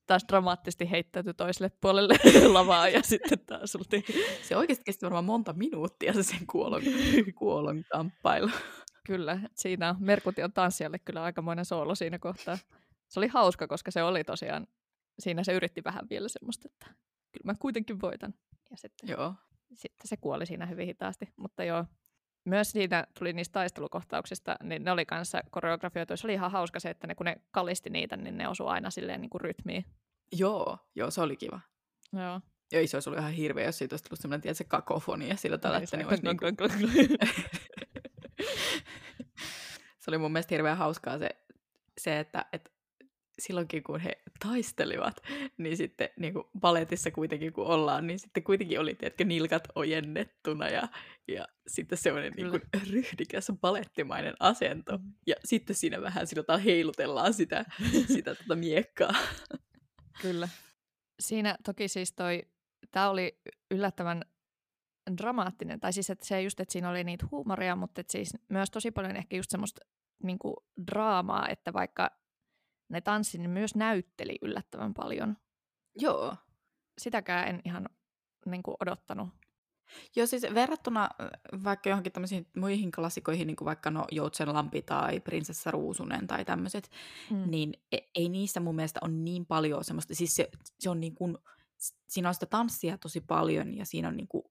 Taas 0.08 0.26
dramaattisesti 0.28 0.92
heittäytyi 0.92 1.34
toiselle 1.34 1.72
puolelle 1.82 2.16
lavaa 2.54 2.90
ja 2.90 3.02
sitten 3.04 3.40
taas 3.40 3.76
oltiin. 3.76 4.04
se 4.44 4.58
oikeasti 4.58 4.84
kesti 4.84 5.06
varmaan 5.06 5.26
monta 5.26 5.54
minuuttia 5.54 6.14
se 6.14 6.24
sen 6.24 6.48
kuolon, 6.48 6.82
kuolon 7.40 7.84
kamppailu. 7.92 8.50
Kyllä, 9.06 9.40
siinä 9.56 9.90
on 9.90 9.96
Merkution 10.00 10.54
tanssijalle 10.54 11.00
kyllä 11.00 11.24
aikamoinen 11.24 11.66
soolo 11.66 11.96
siinä 11.96 12.20
kohtaa. 12.20 12.58
Se 13.10 13.20
oli 13.20 13.28
hauska, 13.28 13.68
koska 13.68 13.92
se 13.92 14.04
oli 14.04 14.24
tosiaan, 14.24 14.68
siinä 15.20 15.44
se 15.44 15.54
yritti 15.54 15.84
vähän 15.84 16.10
vielä 16.10 16.28
semmoista, 16.28 16.70
että 16.72 16.86
kyllä 17.32 17.44
mä 17.46 17.56
kuitenkin 17.60 18.02
voitan. 18.02 18.34
Ja 18.72 18.78
sitten 18.78 19.10
Joo. 19.10 19.34
sitten 19.74 20.08
se 20.08 20.18
kuoli 20.18 20.46
siinä 20.46 20.66
hyvin 20.66 20.88
hitaasti. 20.88 21.34
Mutta 21.36 21.64
joo, 21.64 21.86
myös 22.46 22.72
siinä 22.72 23.08
tuli 23.20 23.34
niistä 23.34 23.54
taistelukohtauksista, 23.54 24.56
niin 24.64 24.84
ne 24.84 24.92
oli 24.92 25.06
kanssa 25.06 25.42
koreografioitu. 25.52 26.18
Se 26.18 26.28
oli 26.28 26.34
ihan 26.34 26.52
hauska 26.52 26.80
se, 26.80 26.90
että 26.90 27.08
ne, 27.08 27.16
kun 27.16 27.26
ne 27.26 27.36
kalisti 27.52 27.90
niitä, 27.90 28.18
niin 28.18 28.38
ne 28.38 28.48
osui 28.48 28.68
aina 28.68 28.90
silleen 28.90 29.22
niin 29.22 29.30
kuin 29.30 29.42
rytmiin. 29.42 29.86
Joo, 30.32 30.78
joo, 30.96 31.12
se 31.12 31.22
oli 31.22 31.38
kiva. 31.38 31.60
Joo. 32.14 32.42
Ja 32.72 32.80
ei 32.80 32.88
se 32.88 32.98
olisi 32.98 33.10
ollut 33.10 33.20
ihan 33.20 33.34
hirveä, 33.34 33.66
jos 33.66 33.78
siitä 33.78 33.94
olisi 33.94 34.04
tullut 34.04 34.20
semmoinen, 34.20 34.42
tiedätkö, 34.42 34.64
kakofonia 34.68 35.36
sillä 35.36 35.58
tavalla, 35.58 35.84
että 35.84 35.98
ne 35.98 36.06
olisi 36.06 36.24
niinku... 36.24 36.46
se 40.00 40.12
oli 40.12 40.18
mun 40.18 40.32
mielestä 40.32 40.56
hirveän 40.56 40.78
hauskaa 40.78 41.18
se, 41.18 41.30
se 41.98 42.20
että, 42.20 42.46
että 42.54 42.72
silloinkin 43.40 43.84
kun 43.84 44.00
he 44.00 44.22
taistelivat, 44.40 45.22
niin 45.58 45.78
sitten 45.78 46.10
niin 46.20 46.34
kuin 46.34 46.46
baletissa 46.60 47.12
kuitenkin 47.12 47.54
kun 47.54 47.66
ollaan, 47.66 48.08
niin 48.08 48.20
sitten 48.20 48.44
kuitenkin 48.44 48.80
oli 48.80 48.96
tiedätkö, 48.96 49.24
nilkat 49.24 49.68
ojennettuna 49.76 50.68
ja, 50.68 50.88
ja 51.28 51.48
sitten 51.68 51.98
semmoinen 51.98 52.34
niin 52.36 52.50
kuin 52.50 52.62
ryhdikäs 52.92 53.52
balettimainen 53.62 54.34
asento. 54.40 55.00
Ja 55.28 55.36
sitten 55.46 55.76
siinä 55.76 56.02
vähän 56.02 56.28
sillä 56.28 56.44
tavalla 56.44 56.64
heilutellaan 56.64 57.34
sitä, 57.34 57.66
sitä 58.14 58.36
tota 58.36 58.56
miekkaa. 58.56 59.14
Kyllä. 60.22 60.50
Siinä 61.20 61.58
toki 61.66 61.88
siis 61.88 62.14
toi, 62.14 62.42
tämä 62.92 63.10
oli 63.10 63.42
yllättävän 63.72 64.22
dramaattinen, 65.18 65.80
tai 65.80 65.94
siis 65.94 66.10
että 66.10 66.26
se 66.26 66.42
just, 66.42 66.60
että 66.60 66.72
siinä 66.74 66.90
oli 66.90 67.04
niitä 67.04 67.26
huumoria, 67.32 67.76
mutta 67.76 68.02
et 68.02 68.10
siis 68.10 68.38
myös 68.50 68.72
tosi 68.72 68.92
paljon 68.92 69.16
ehkä 69.16 69.36
just 69.36 69.52
semmoista 69.52 69.82
niinku 70.24 70.66
draamaa, 70.92 71.50
että 71.50 71.74
vaikka 71.74 72.23
ne 72.90 73.02
tanssi, 73.02 73.38
niin 73.38 73.50
myös 73.50 73.76
näytteli 73.76 74.38
yllättävän 74.42 74.94
paljon. 74.94 75.38
Joo. 75.96 76.36
Sitäkään 76.98 77.48
en 77.48 77.62
ihan 77.66 77.90
niinku 78.46 78.76
odottanut. 78.80 79.30
Joo, 80.16 80.28
siis 80.28 80.44
verrattuna 80.54 81.10
vaikka 81.64 81.90
johonkin 81.90 82.12
tämmöisiin 82.14 82.48
muihin 82.58 82.92
klassikoihin, 82.92 83.48
niin 83.48 83.56
kuin 83.56 83.66
vaikka 83.66 83.92
no 83.92 84.06
Joutsenlampi 84.12 84.82
tai 84.82 85.20
Prinsessa 85.20 85.72
Ruusunen 85.72 86.28
tai 86.28 86.46
tämmöiset, 86.46 86.90
Mm. 87.30 87.44
niin 87.52 87.74
e- 87.92 87.98
ei 88.16 88.30
niissä 88.30 88.60
mun 88.60 88.76
mielestä 88.76 89.00
ole 89.04 89.12
niin 89.12 89.46
paljon 89.46 89.84
semmoista, 89.84 90.16
siis 90.16 90.36
se, 90.36 90.50
se 90.80 90.90
on 90.90 91.00
niin 91.00 91.16
kuin, 91.16 91.38
siinä 92.08 92.28
on 92.28 92.34
sitä 92.34 92.46
tanssia 92.46 92.98
tosi 92.98 93.22
paljon 93.22 93.78
ja 93.78 93.86
siinä 93.86 94.08
on 94.08 94.18
niin 94.18 94.28
kuin 94.28 94.44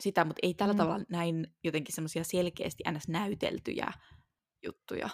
sitä, 0.00 0.24
mutta 0.24 0.40
ei 0.42 0.54
tällä 0.54 0.74
Mm. 0.74 0.78
tavalla 0.78 1.04
näin 1.08 1.54
jotenkin 1.64 1.94
semmoisia 1.94 2.24
selkeästi 2.24 2.82
ns. 2.90 3.08
näyteltyjä 3.08 3.92
juttuja. 4.66 5.08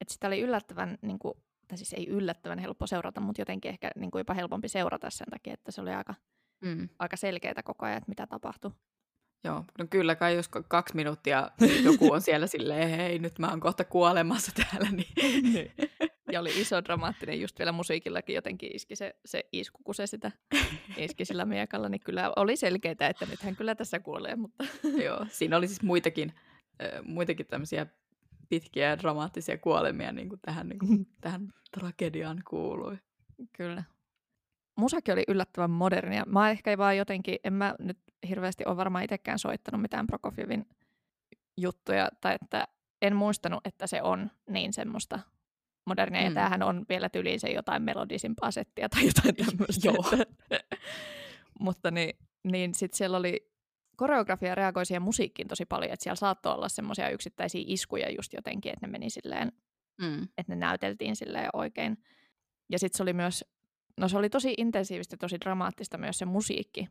Et 0.00 0.08
sitä 0.08 0.26
oli 0.26 0.40
yllättävän, 0.40 0.98
niinku, 1.02 1.42
tai 1.72 1.78
siis 1.78 1.92
ei 1.92 2.08
yllättävän 2.08 2.58
helppo 2.58 2.86
seurata, 2.86 3.20
mutta 3.20 3.40
jotenkin 3.40 3.68
ehkä 3.68 3.90
niinku 3.96 4.18
jopa 4.18 4.34
helpompi 4.34 4.68
seurata 4.68 5.10
sen 5.10 5.26
takia, 5.30 5.54
että 5.54 5.72
se 5.72 5.80
oli 5.80 5.90
aika, 5.90 6.14
Mm. 6.64 6.88
aika 6.98 7.16
selkeää 7.16 7.62
koko 7.64 7.86
ajan, 7.86 7.98
että 7.98 8.08
mitä 8.08 8.26
tapahtui. 8.26 8.70
Joo, 9.44 9.64
no 9.78 9.86
kyllä 9.90 10.14
kai 10.14 10.34
jos 10.36 10.48
kaksi 10.48 10.96
minuuttia 10.96 11.50
joku 11.84 12.12
on 12.12 12.20
siellä 12.20 12.46
silleen, 12.46 12.88
hei 12.88 13.18
nyt 13.18 13.38
mä 13.38 13.48
oon 13.50 13.60
kohta 13.60 13.84
kuolemassa 13.84 14.52
täällä, 14.62 14.88
niin 14.90 15.72
Ja 16.32 16.40
oli 16.40 16.60
iso 16.60 16.84
dramaattinen 16.84 17.40
just 17.40 17.58
vielä 17.58 17.72
musiikillakin 17.72 18.34
jotenkin 18.34 18.76
iski 18.76 18.96
se, 18.96 19.14
se 19.24 19.48
isku, 19.52 19.78
kun 19.84 19.94
se 19.94 20.06
sitä 20.06 20.32
iski 20.96 21.24
sillä 21.24 21.44
miekalla, 21.44 21.88
niin 21.88 22.00
kyllä 22.04 22.32
oli 22.36 22.56
selkeää, 22.56 22.92
että 23.10 23.26
nythän 23.30 23.56
kyllä 23.56 23.74
tässä 23.74 24.00
kuolee, 24.00 24.36
mutta 24.36 24.64
Joo, 25.04 25.26
siinä 25.28 25.56
oli 25.56 25.68
siis 25.68 25.82
muitakin, 25.82 26.32
äh, 26.82 27.02
muitakin 27.04 27.46
tämmöisiä 27.46 27.86
pitkiä 28.48 28.88
ja 28.88 28.98
dramaattisia 28.98 29.58
kuolemia 29.58 30.12
niin 30.12 30.28
kuin 30.28 30.40
tähän, 30.40 30.68
niin 30.68 30.78
kuin, 30.78 31.06
tähän 31.20 31.48
tragediaan 31.70 32.42
kuului. 32.48 32.98
kyllä. 33.52 33.84
Musakin 34.76 35.12
oli 35.12 35.24
yllättävän 35.28 35.70
modernia. 35.70 36.24
Mä 36.26 36.50
ehkä 36.50 36.78
vaan 36.78 36.96
jotenkin, 36.96 37.38
en 37.44 37.52
mä 37.52 37.74
nyt 37.78 37.98
hirveästi 38.28 38.64
ole 38.66 38.76
varmaan 38.76 39.04
itsekään 39.04 39.38
soittanut 39.38 39.82
mitään 39.82 40.06
Prokofievin 40.06 40.66
juttuja, 41.56 42.08
tai 42.20 42.36
että 42.42 42.68
en 43.02 43.16
muistanut, 43.16 43.66
että 43.66 43.86
se 43.86 44.02
on 44.02 44.30
niin 44.48 44.72
semmoista 44.72 45.18
modernia, 45.86 46.20
mm. 46.20 46.26
ja 46.26 46.34
tämähän 46.34 46.62
on 46.62 46.84
vielä 46.88 47.08
tyliin 47.08 47.40
se 47.40 47.50
jotain 47.50 47.82
melodisimpaa 47.82 48.50
settiä 48.50 48.88
tai 48.88 49.06
jotain 49.06 49.36
tämmöistä. 49.46 49.88
Joo. 49.88 50.26
Mutta 51.60 51.90
niin, 51.90 52.16
niin 52.44 52.74
sitten 52.74 52.96
siellä 52.96 53.16
oli 53.16 53.51
koreografia 54.02 54.54
reagoi 54.54 54.86
siihen 54.86 55.02
musiikkiin 55.02 55.48
tosi 55.48 55.64
paljon, 55.64 55.92
että 55.92 56.02
siellä 56.04 56.16
saattoi 56.16 56.54
olla 56.54 56.68
semmoisia 56.68 57.10
yksittäisiä 57.10 57.64
iskuja 57.66 58.10
just 58.10 58.32
jotenkin, 58.32 58.72
että 58.72 58.86
ne 58.86 58.90
meni 58.90 59.10
silleen, 59.10 59.52
Mm. 60.00 60.22
että 60.22 60.52
ne 60.52 60.56
näyteltiin 60.56 61.16
silleen 61.16 61.48
oikein. 61.52 61.96
Ja 62.68 62.78
sitten 62.78 62.96
se 62.96 63.02
oli 63.02 63.12
myös 63.12 63.44
no 64.00 64.08
se 64.08 64.18
oli 64.18 64.30
tosi 64.30 64.54
intensiivistä, 64.58 65.16
tosi 65.16 65.40
dramaattista 65.40 65.98
myös 65.98 66.18
se 66.18 66.24
musiikki, 66.24 66.88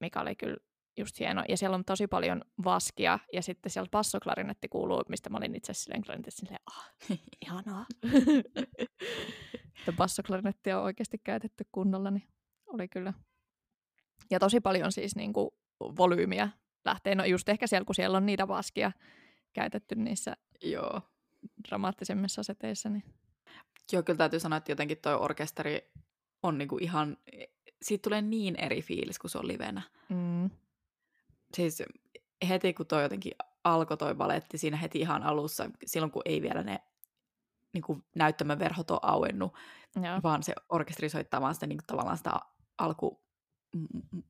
mikä 0.00 0.20
oli 0.20 0.36
kyllä 0.36 0.56
just 0.98 1.18
hieno. 1.20 1.44
Ja 1.48 1.56
siellä 1.56 1.74
on 1.74 1.84
tosi 1.84 2.06
paljon 2.06 2.42
vaskia, 2.64 3.18
ja 3.32 3.42
sitten 3.42 3.70
siellä 3.72 3.88
bassoklarinetti 3.90 4.68
kuuluu, 4.68 5.02
mistä 5.08 5.30
mä 5.30 5.36
olin 5.38 5.54
itse 5.54 5.74
silleen 5.74 6.02
klarinetissa 6.02 6.40
silleen, 6.40 6.60
ah, 6.66 6.90
ihanaa. 7.46 7.86
että 9.78 9.92
bassoklarinettia 9.96 10.78
on 10.78 10.84
oikeasti 10.84 11.18
käytetty 11.24 11.64
kunnolla, 11.72 12.10
niin 12.10 12.28
oli 12.66 12.88
kyllä. 12.88 13.12
Ja 14.30 14.38
tosi 14.38 14.60
paljon 14.60 14.92
siis 14.92 15.16
niin 15.16 15.32
kuin 15.32 15.50
volyymiä 15.80 16.48
lähtee, 16.84 17.14
no 17.14 17.24
just 17.24 17.48
ehkä 17.48 17.66
siellä, 17.66 17.84
kun 17.84 17.94
siellä 17.94 18.16
on 18.16 18.26
niitä 18.26 18.48
vaskia 18.48 18.92
käytetty 19.52 19.94
niissä 19.94 20.36
Joo. 20.62 21.00
dramaattisemmissa 21.68 22.42
seteissä, 22.42 22.88
niin 22.88 23.04
Joo, 23.92 24.02
kyllä 24.02 24.16
täytyy 24.16 24.40
sanoa, 24.40 24.56
että 24.56 24.72
jotenkin 24.72 24.98
toi 24.98 25.14
orkesteri 25.14 25.90
on 26.42 26.58
niinku 26.58 26.78
ihan, 26.78 27.16
siitä 27.82 28.02
tulee 28.02 28.22
niin 28.22 28.56
eri 28.56 28.82
fiilis, 28.82 29.18
kun 29.18 29.30
se 29.30 29.38
on 29.38 29.48
livenä. 29.48 29.82
mm, 30.08 30.50
Siis 31.54 31.82
heti 32.48 32.74
kun 32.74 32.86
toi 32.86 33.02
jotenkin 33.02 33.32
alkoi 33.64 33.96
toi 33.96 34.14
baletti 34.14 34.58
siinä 34.58 34.76
heti 34.76 35.00
ihan 35.00 35.22
alussa, 35.22 35.70
silloin 35.86 36.12
kun 36.12 36.22
ei 36.24 36.42
vielä 36.42 36.62
ne 36.62 36.78
niinku 37.72 38.02
näyttämöverhot 38.16 38.90
ole 38.90 39.00
auennut, 39.02 39.52
joo. 39.96 40.20
vaan 40.22 40.42
se 40.42 40.54
orkesteri 40.68 41.08
soittaa 41.08 41.40
vaan 41.40 41.54
sitä 41.54 41.66
niinku, 41.66 41.84
tavallaan 41.86 42.16
sitä 42.16 42.30
alku 42.78 43.22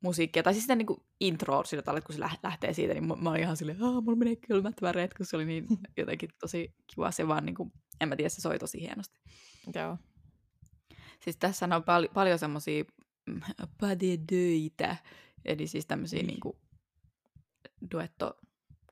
musiikkia, 0.03 0.43
tai 0.43 0.53
siis 0.55 0.65
sitä 0.65 0.75
niinku 0.75 1.07
intro 1.21 1.65
sillä 1.65 1.83
tavalla, 1.83 1.99
että 1.99 2.07
kun 2.07 2.15
se 2.15 2.21
lä- 2.21 2.31
lähtee 2.43 2.73
siitä, 2.73 2.95
niin 2.95 3.05
mä, 3.23 3.31
olin 3.31 3.41
ihan 3.43 3.57
silleen, 3.57 3.83
aah, 3.83 4.03
mulla 4.05 4.17
menee 4.19 4.37
kylmät 4.37 4.83
väreet, 4.83 5.15
kun 5.15 5.27
se 5.27 5.37
oli 5.37 5.45
niin 5.45 5.67
jotenkin 5.97 6.29
tosi 6.41 6.75
kiva, 6.87 7.11
se 7.11 7.29
vaan 7.29 7.47
niinku, 7.47 7.73
en 8.01 8.09
mä 8.09 8.17
tiedä, 8.17 8.29
se 8.29 8.41
soi 8.41 8.59
tosi 8.59 8.81
hienosti. 8.81 9.21
joo. 9.75 9.99
Siis 11.25 11.37
tässä 11.37 11.65
on 11.77 11.85
pal- 11.85 12.09
paljon 12.15 12.39
semmoisia 12.39 12.85
pas 13.81 13.91
de 14.01 14.19
döitä, 14.33 14.97
eli 15.45 15.67
siis 15.67 15.87
tämmöisiä 15.87 16.21
Ui. 16.21 16.27
niinku 16.27 16.59
duetto 17.93 18.37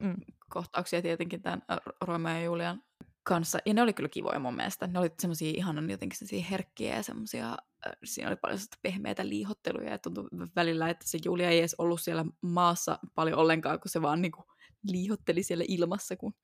Mm. 0.01 0.17
kohtauksia 0.49 1.03
tietenkin 1.03 1.43
tämän 1.43 1.63
Romeo 2.01 2.35
ja 2.35 2.43
Julian 2.45 2.83
kanssa. 3.27 3.59
Ja 3.67 3.75
ne 3.75 3.83
oli 3.83 3.93
kyllä 3.93 4.09
kivoja 4.09 4.39
mun 4.39 4.57
mielestä. 4.57 4.87
Ne 4.87 4.99
oli 4.99 5.11
semmoisia 5.21 5.53
ihanan 5.57 5.91
jotenkin 5.91 6.19
semmoisia 6.19 6.47
herkkiä 6.51 6.97
ja 6.97 7.03
semmoisia, 7.03 7.57
siinä 8.05 8.29
oli 8.29 8.37
paljon 8.37 8.59
semmoista 8.59 8.79
pehmeitä 8.83 9.29
liihotteluja 9.29 9.91
ja 9.91 9.99
tuntui 9.99 10.29
välillä, 10.57 10.91
että 10.91 11.09
se 11.09 11.19
Julia 11.25 11.51
ei 11.51 11.59
edes 11.59 11.75
ollut 11.79 12.01
siellä 12.01 12.25
maassa 12.41 12.99
paljon 13.15 13.39
ollenkaan, 13.39 13.81
kun 13.81 13.89
se 13.91 14.03
vaan 14.03 14.23
niinku 14.23 14.45
liihotteli 14.83 15.43
siellä 15.43 15.65
ilmassa, 15.69 16.17
kun 16.17 16.35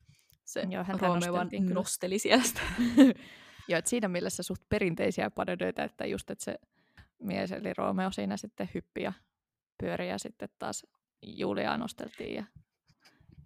se 0.45 0.67
Joo, 0.71 0.85
Romeo 0.99 1.33
vaan 1.33 1.51
kyllä. 1.51 1.75
nosteli 1.75 2.19
siellä 2.19 2.45
sitä. 2.45 2.61
Joo, 3.69 3.79
että 3.79 3.89
siinä 3.89 4.09
mielessä 4.09 4.43
suht 4.43 4.63
perinteisiä 4.69 5.31
padödöitä, 5.31 5.85
että 5.85 6.07
just, 6.07 6.31
että 6.31 6.45
se 6.45 6.59
mies 7.23 7.53
eli 7.53 7.75
Romeo 7.75 8.13
siinä 8.13 8.37
sitten 8.37 8.71
hyppi 8.75 9.03
ja 9.03 9.13
pyöri 9.79 10.09
ja 10.09 10.19
sitten 10.19 10.49
taas 10.59 10.87
Juliaa 11.23 11.79
nosteltiin 11.79 12.35
ja, 12.35 12.45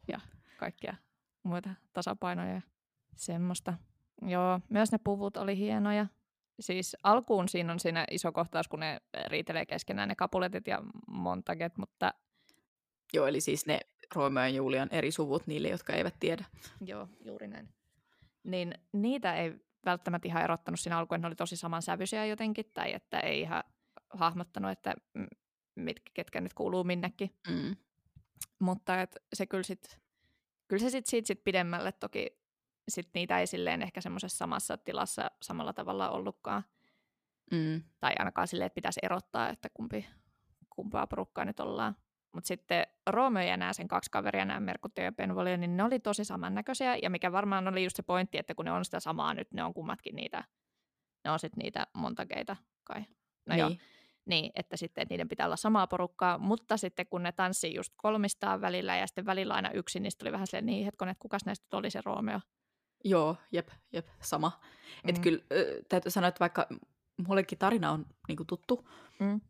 ja 0.09 0.21
kaikkia 0.57 0.97
muita 1.43 1.71
tasapainoja 1.93 2.55
ja 2.55 2.63
semmoista. 3.17 3.75
Joo, 4.23 4.61
myös 4.69 4.93
ne 4.93 4.99
puvut 5.05 5.37
oli 5.37 5.57
hienoja. 5.57 6.07
Siis 6.61 6.97
alkuun 7.03 7.49
siinä 7.49 7.73
on 7.73 7.81
siinä 7.81 8.05
iso 8.11 8.33
kohtaus, 8.33 8.69
kun 8.69 8.81
ne 8.81 9.01
riitelee 9.27 9.67
keskenään 9.67 10.09
ne 10.09 10.15
kapuletit 10.15 10.67
ja 10.67 10.83
montaget, 11.09 11.79
mutta 11.79 12.15
Joo, 13.13 13.27
eli 13.27 13.41
siis 13.41 13.67
ne 13.67 13.81
Romeo 14.15 14.43
ja 14.43 14.49
Julian 14.49 14.89
eri 14.91 15.11
suvut 15.11 15.47
niille, 15.47 15.69
jotka 15.69 15.93
eivät 15.93 16.15
tiedä. 16.21 16.45
Joo, 16.81 17.09
juuri 17.21 17.49
näin. 17.49 17.69
Niin 18.45 18.75
niitä 18.93 19.35
ei 19.35 19.55
välttämättä 19.85 20.29
ihan 20.29 20.43
erottanut 20.43 20.81
siinä 20.81 20.99
alkuun, 20.99 21.21
ne 21.21 21.27
oli 21.27 21.35
tosi 21.35 21.57
samansävyisiä 21.57 22.27
jotenkin, 22.27 22.71
tai 22.75 22.93
että 22.93 23.21
ei 23.21 23.41
ihan 23.41 23.65
hahmottanut, 24.11 24.71
että 24.71 24.95
mitkä, 25.75 26.11
ketkä 26.15 26.41
nyt 26.41 26.55
kuuluu 26.55 26.85
minnekin. 26.85 27.31
Mm. 27.49 27.77
Mutta 28.59 29.01
et 29.01 29.17
se 29.33 29.47
kyllä, 29.47 29.63
sit, 29.63 30.01
kyllä 30.69 30.81
se 30.81 30.91
sit, 30.91 31.07
siitä 31.07 31.27
sit 31.27 31.45
pidemmälle 31.45 31.93
toki 31.93 32.39
sit 32.89 33.09
niitä 33.15 33.41
ei 33.41 33.47
silleen 33.47 33.83
ehkä 33.83 34.01
semmoisessa 34.01 34.39
samassa 34.39 34.77
tilassa 34.77 35.31
samalla 35.43 35.73
tavalla 35.73 36.11
ollutkaan. 36.11 36.65
Mm. 37.53 37.83
Tai 38.01 38.13
ainakaan 38.19 38.49
silleen, 38.49 38.67
että 38.67 38.75
pitäisi 38.75 39.01
erottaa, 39.03 39.49
että 39.49 39.69
kumpi, 39.75 40.07
kumpaa 40.71 41.07
porukkaa 41.07 41.45
nyt 41.45 41.61
ollaan. 41.61 41.97
Mutta 42.33 42.49
sitten 42.49 42.87
Romeo 43.07 43.43
ja 43.43 43.57
nämä 43.57 43.73
sen 43.73 43.89
kaksi 43.89 44.11
kaveria, 44.11 44.45
nämä 44.45 44.61
Merkutio 44.61 45.05
ja 45.05 45.13
Benvolio, 45.13 45.57
niin 45.57 45.77
ne 45.77 45.83
oli 45.83 46.01
tosi 46.01 46.25
samannäköisiä. 46.25 46.97
Ja 47.03 47.11
mikä 47.11 47.33
varmaan 47.33 47.69
oli 47.69 47.85
just 47.85 47.97
se 47.97 48.03
pointti, 48.03 48.39
että 48.39 48.55
kun 48.55 48.65
ne 48.65 48.73
on 48.73 48.85
sitä 48.85 49.01
samaa 49.01 49.35
nyt, 49.35 49.53
ne 49.53 49.65
on 49.65 49.75
kummatkin 49.75 50.17
niitä, 50.17 50.45
ne 51.25 51.31
on 51.31 51.39
sitten 51.39 51.63
niitä 51.63 51.87
montakeita 51.95 52.57
kai. 52.85 53.01
No 53.47 53.55
niin. 53.55 53.59
joo, 53.59 53.71
niin, 54.27 54.51
että 54.55 54.77
sitten 54.77 55.03
että 55.03 55.13
niiden 55.13 55.29
pitää 55.29 55.47
olla 55.47 55.57
samaa 55.57 55.87
porukkaa, 55.87 56.39
mutta 56.39 56.77
sitten 56.77 57.07
kun 57.07 57.23
ne 57.23 57.33
tanssii 57.33 57.75
just 57.75 57.93
kolmistaan 57.97 58.61
välillä 58.61 58.97
ja 58.97 59.07
sitten 59.07 59.27
välillä 59.27 59.55
aina 59.55 59.71
yksin, 59.71 60.03
niin 60.03 60.11
sitten 60.11 60.27
oli 60.27 60.33
vähän 60.33 60.47
silleen, 60.47 60.67
niin 60.67 60.85
hetkonen, 60.85 61.13
että 61.13 61.23
kukas 61.23 61.45
näistä 61.47 61.77
oli 61.77 61.91
se 61.91 62.01
Romeo. 62.05 62.41
Joo, 63.05 63.37
jep, 63.53 63.69
jep, 63.93 64.07
sama. 64.23 64.61
Mm. 65.05 65.09
Että 65.09 65.21
kyllä 65.21 65.41
täytyy 65.89 66.11
sanoa, 66.11 66.29
että 66.29 66.41
vaikka 66.41 66.67
mullekin 67.29 67.59
tarina 67.59 67.91
on 67.91 68.07
niinku 68.29 68.45
tuttu, 68.45 68.89
Mm. 69.21 69.41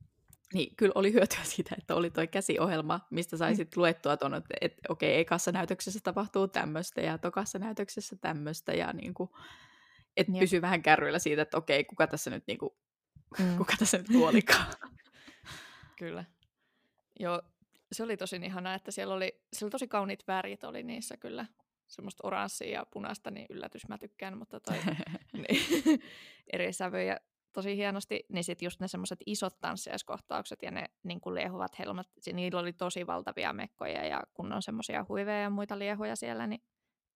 niin 0.53 0.77
kyllä 0.77 0.93
oli 0.95 1.13
hyötyä 1.13 1.45
siitä, 1.55 1.75
että 1.79 1.95
oli 1.95 2.11
toi 2.11 2.27
käsiohjelma, 2.29 3.01
mistä 3.11 3.37
sai 3.37 3.55
Mm. 3.55 3.67
luettua 3.77 4.17
tuon, 4.17 4.35
että 4.35 4.55
et, 4.61 4.75
okei, 4.89 5.21
ekassa 5.21 5.53
näytöksessä 5.53 6.01
tapahtuu 6.03 6.49
tämmöistä 6.49 7.01
ja 7.01 7.19
tokassa 7.19 7.59
näytöksessä 7.59 8.17
tämmöistä 8.21 8.73
ja 8.73 8.93
niinku, 8.93 9.37
että 10.17 10.33
Jep. 10.33 10.41
pysyy 10.41 10.63
vähän 10.63 10.83
kärryillä 10.83 11.19
siitä, 11.19 11.43
että 11.43 11.57
okei, 11.57 11.85
kuka 11.85 12.07
tässä 12.07 12.31
nyt 12.31 12.45
niinku, 12.47 12.77
Mm. 13.39 13.57
kuka 13.57 13.73
tässä 13.79 13.99
nyt 13.99 14.07
kuolikaan. 14.13 14.67
Kyllä. 15.99 16.25
Joo, 17.21 17.43
se 17.93 18.03
oli 18.03 18.17
tosi 18.17 18.37
ihanaa, 18.37 18.75
että 18.75 18.91
siellä 18.91 19.15
oli, 19.15 19.41
siellä 19.53 19.67
oli 19.67 19.71
tosi 19.71 19.89
kauniit 19.89 20.25
värit 20.29 20.65
oli 20.65 20.83
niissä 20.83 21.17
kyllä. 21.17 21.47
Semmoista 21.89 22.27
oranssia 22.27 22.71
ja 22.71 22.87
punaista, 22.93 23.31
niin 23.31 23.47
yllätys 23.51 23.89
mä 23.89 23.99
tykkään, 23.99 24.39
mutta 24.39 24.61
toi 24.61 24.77
niin, 25.33 26.01
eri 26.53 26.73
sävyjä 26.73 27.21
tosi 27.53 27.77
hienosti. 27.77 28.27
Niin 28.29 28.45
sitten 28.45 28.67
just 28.67 28.81
ne 28.81 28.89
semmoiset 28.89 29.19
isot 29.27 29.61
tanssiaiskohtaukset 29.61 30.63
ja 30.63 30.71
ne 30.71 30.85
niin 31.03 31.21
kuin 31.21 31.35
liehuvat 31.35 31.79
helmat, 31.79 32.07
niillä 32.33 32.61
oli 32.61 32.73
tosi 32.73 33.07
valtavia 33.07 33.53
mekkoja 33.53 34.07
ja 34.07 34.23
kun 34.35 34.53
on 34.53 34.63
semmoisia 34.63 35.07
huiveja 35.09 35.41
ja 35.41 35.51
muita 35.51 35.79
liehuja 35.79 36.17
siellä, 36.17 36.47
niin 36.47 36.63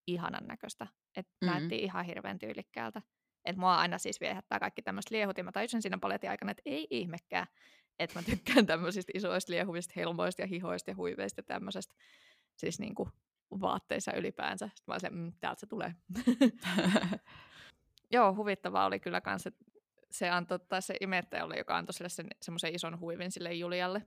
ihanan 0.07 0.47
näköistä. 0.47 0.87
Että 1.17 1.33
Mm. 1.41 1.47
mm. 1.47 1.53
näytti 1.53 1.77
ihan 1.77 2.05
hirveän 2.05 2.39
tyylikkäältä. 2.39 3.03
Et 3.45 3.57
mua 3.57 3.77
aina 3.77 3.99
siis 3.99 4.21
viehättää 4.21 4.59
kaikki 4.59 4.83
tämmöiset 4.83 5.11
liehut, 5.11 5.39
ja 5.39 5.45
mä 5.45 5.53
tajusin 5.53 5.83
siinä 5.83 5.99
paletin 5.99 6.31
aikana, 6.31 6.51
että 6.51 6.63
ei 6.65 6.87
ihmekään, 6.91 7.47
että 7.99 8.19
mä 8.19 8.23
tykkään 8.23 8.67
tämmöisistä 8.67 9.13
isoista 9.15 9.53
liehuvista 9.53 9.93
helmoista 9.97 10.43
ja 10.43 10.47
hihoista 10.47 10.91
ja 10.91 10.97
huiveista 10.97 11.39
ja 11.39 11.43
tämmöisestä 11.43 11.95
siis 12.57 12.81
niinku 12.81 13.09
vaatteissa 13.61 14.13
ylipäänsä. 14.13 14.67
Sitten 14.67 14.83
mä 14.87 14.93
olin 14.93 15.01
silleen, 15.01 15.25
mm, 15.25 15.33
täältä 15.41 15.61
se 15.61 15.67
tulee. 15.67 15.95
Joo, 18.13 18.35
huvittavaa 18.35 18.87
oli 18.87 19.01
kyllä 19.01 19.21
kans, 19.21 19.47
että 19.47 19.65
se 20.11 20.31
antoi, 20.31 20.59
tai 20.59 20.83
se 20.83 20.95
imettäjä 21.01 21.45
oli, 21.45 21.59
joka 21.59 21.77
antoi 21.77 21.95
sille 21.95 22.09
sen, 22.09 22.27
semmoisen 22.43 22.75
ison 22.75 23.01
huivin 23.01 23.31
sille 23.31 23.55
Julialle. 23.55 24.07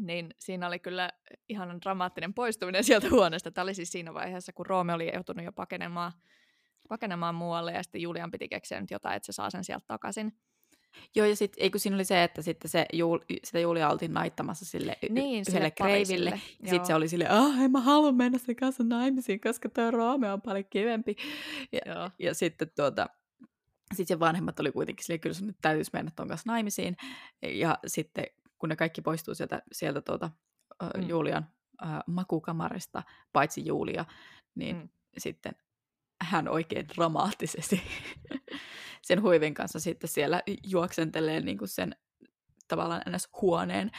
Niin 0.00 0.34
siinä 0.38 0.66
oli 0.66 0.78
kyllä 0.78 1.10
ihanan 1.48 1.80
dramaattinen 1.80 2.34
poistuminen 2.34 2.84
sieltä 2.88 3.10
huoneesta. 3.10 3.50
Tämä 3.50 3.62
oli 3.62 3.74
siis 3.74 3.92
siinä 3.92 4.14
vaiheessa, 4.14 4.52
kun 4.52 4.66
Roome 4.66 4.94
oli 4.94 5.10
joutunut 5.14 5.44
jo 5.44 5.52
pakenemaan, 5.52 6.12
pakenemaan 6.88 7.34
muualle, 7.34 7.72
ja 7.72 7.82
sitten 7.82 8.00
Julian 8.00 8.30
piti 8.30 8.48
keksiä 8.48 8.80
nyt 8.80 8.90
jotain, 8.90 9.16
että 9.16 9.26
se 9.26 9.32
saa 9.32 9.50
sen 9.50 9.64
sieltä 9.64 9.84
takaisin. 9.88 10.38
Joo, 11.14 11.26
ja 11.26 11.36
sitten 11.36 11.62
eikö 11.62 11.78
siinä 11.78 11.96
oli 11.96 12.04
se, 12.04 12.22
että 12.22 12.42
sitten 12.42 12.70
se 12.70 12.86
Juul, 12.92 13.18
sitä 13.44 13.58
Julia 13.58 13.88
oltiin 13.90 14.12
naittamassa 14.14 14.64
sille 14.64 14.98
y- 15.02 15.08
Niin, 15.12 15.44
yhdelle 15.48 15.70
kreiville. 15.70 16.30
Ja 16.30 16.68
sitten 16.68 16.86
se 16.86 16.94
oli 16.94 17.08
sille, 17.08 17.26
ah, 17.28 17.62
en 17.62 17.70
mä 17.72 17.80
halua 17.80 18.12
mennä 18.12 18.38
sen 18.38 18.56
kanssa 18.56 18.84
naimisiin, 18.84 19.40
koska 19.40 19.68
tuo 19.68 19.90
Romeo 19.90 20.32
on 20.32 20.42
paljon 20.42 20.64
kivempi. 20.70 21.16
Ja, 21.72 21.80
Joo. 21.86 22.10
ja 22.18 22.34
sitten 22.34 22.70
tuota, 22.76 23.06
sitten 23.90 24.06
se 24.16 24.20
vanhemmat 24.20 24.60
oli 24.60 24.72
kuitenkin 24.72 25.04
sille, 25.04 25.18
kyllä 25.18 25.34
sun 25.34 25.46
nyt 25.46 25.56
täytyisi 25.62 25.90
mennä 25.92 26.10
ton 26.16 26.28
kanssa 26.28 26.50
naimisiin. 26.52 26.96
Ja 27.42 27.78
sitten 27.86 28.24
kun 28.58 28.68
ne 28.68 28.76
kaikki 28.76 29.02
poistuu 29.02 29.34
sieltä, 29.34 29.62
sieltä 29.72 30.00
tuota, 30.00 30.30
mm. 30.96 31.08
Julian 31.08 31.46
äh, 31.84 31.98
makukamarista, 32.06 33.02
paitsi 33.32 33.66
Julia, 33.66 34.04
niin. 34.54 34.76
Mm. 34.76 34.88
sitten 35.18 35.52
hän 36.22 36.48
oikein 36.48 36.88
dramaattisesti 36.88 37.82
sen 39.02 39.22
huivin 39.22 39.54
kanssa 39.54 39.80
sitten 39.80 40.10
siellä 40.10 40.42
juoksentelee 40.66 41.40
niin 41.40 41.58
kuin 41.58 41.68
sen 41.68 41.96
tavallaan 42.68 43.02
ns. 43.16 43.28
huoneen 43.42 43.90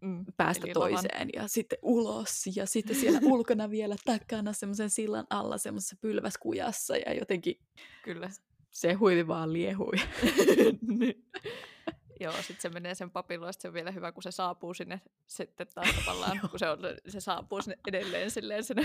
Mm, 0.00 0.24
päästä 0.36 0.66
eli 0.66 0.72
toiseen 0.72 1.28
ja 1.34 1.48
sitten 1.48 1.78
ulos 1.82 2.44
ja 2.56 2.66
sitten 2.66 2.96
siellä 2.96 3.20
ulkona 3.32 3.70
vielä 3.70 3.96
takana 4.04 4.52
semmoisen 4.52 4.90
sillan 4.90 5.26
alla 5.30 5.58
semmoisessa 5.58 5.96
pylväskujassa 6.00 6.96
ja 6.96 7.14
jotenkin 7.14 7.60
Kyllä. 8.02 8.30
se 8.70 8.92
huivi 8.92 9.26
vaan 9.26 9.52
liehui. 9.52 9.92
Niin. 10.98 11.24
Joo, 12.20 12.32
sitten 12.32 12.60
se 12.60 12.68
menee 12.68 12.94
sen 12.94 13.10
sit 13.50 13.60
se 13.60 13.68
on 13.68 13.74
vielä 13.74 13.90
hyvä, 13.90 14.12
kun 14.12 14.22
se 14.22 14.30
saapuu 14.30 14.74
sinne 14.74 15.00
sitten 15.26 15.66
taas 15.74 15.88
tavallaan, 15.96 16.40
kun 16.50 16.58
se, 16.58 16.70
on, 16.70 16.78
se 17.08 17.20
saapuu 17.20 17.62
sinne 17.62 17.78
edelleen 17.88 18.30
silleen 18.30 18.64
sen 18.64 18.76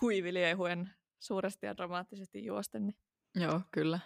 huiviliehuen 0.00 0.90
suuresti 1.20 1.66
ja 1.66 1.76
dramaattisesti 1.76 2.44
juosten. 2.44 2.86
Niin. 2.86 2.96
Joo, 3.34 3.60
kyllä. 3.70 4.00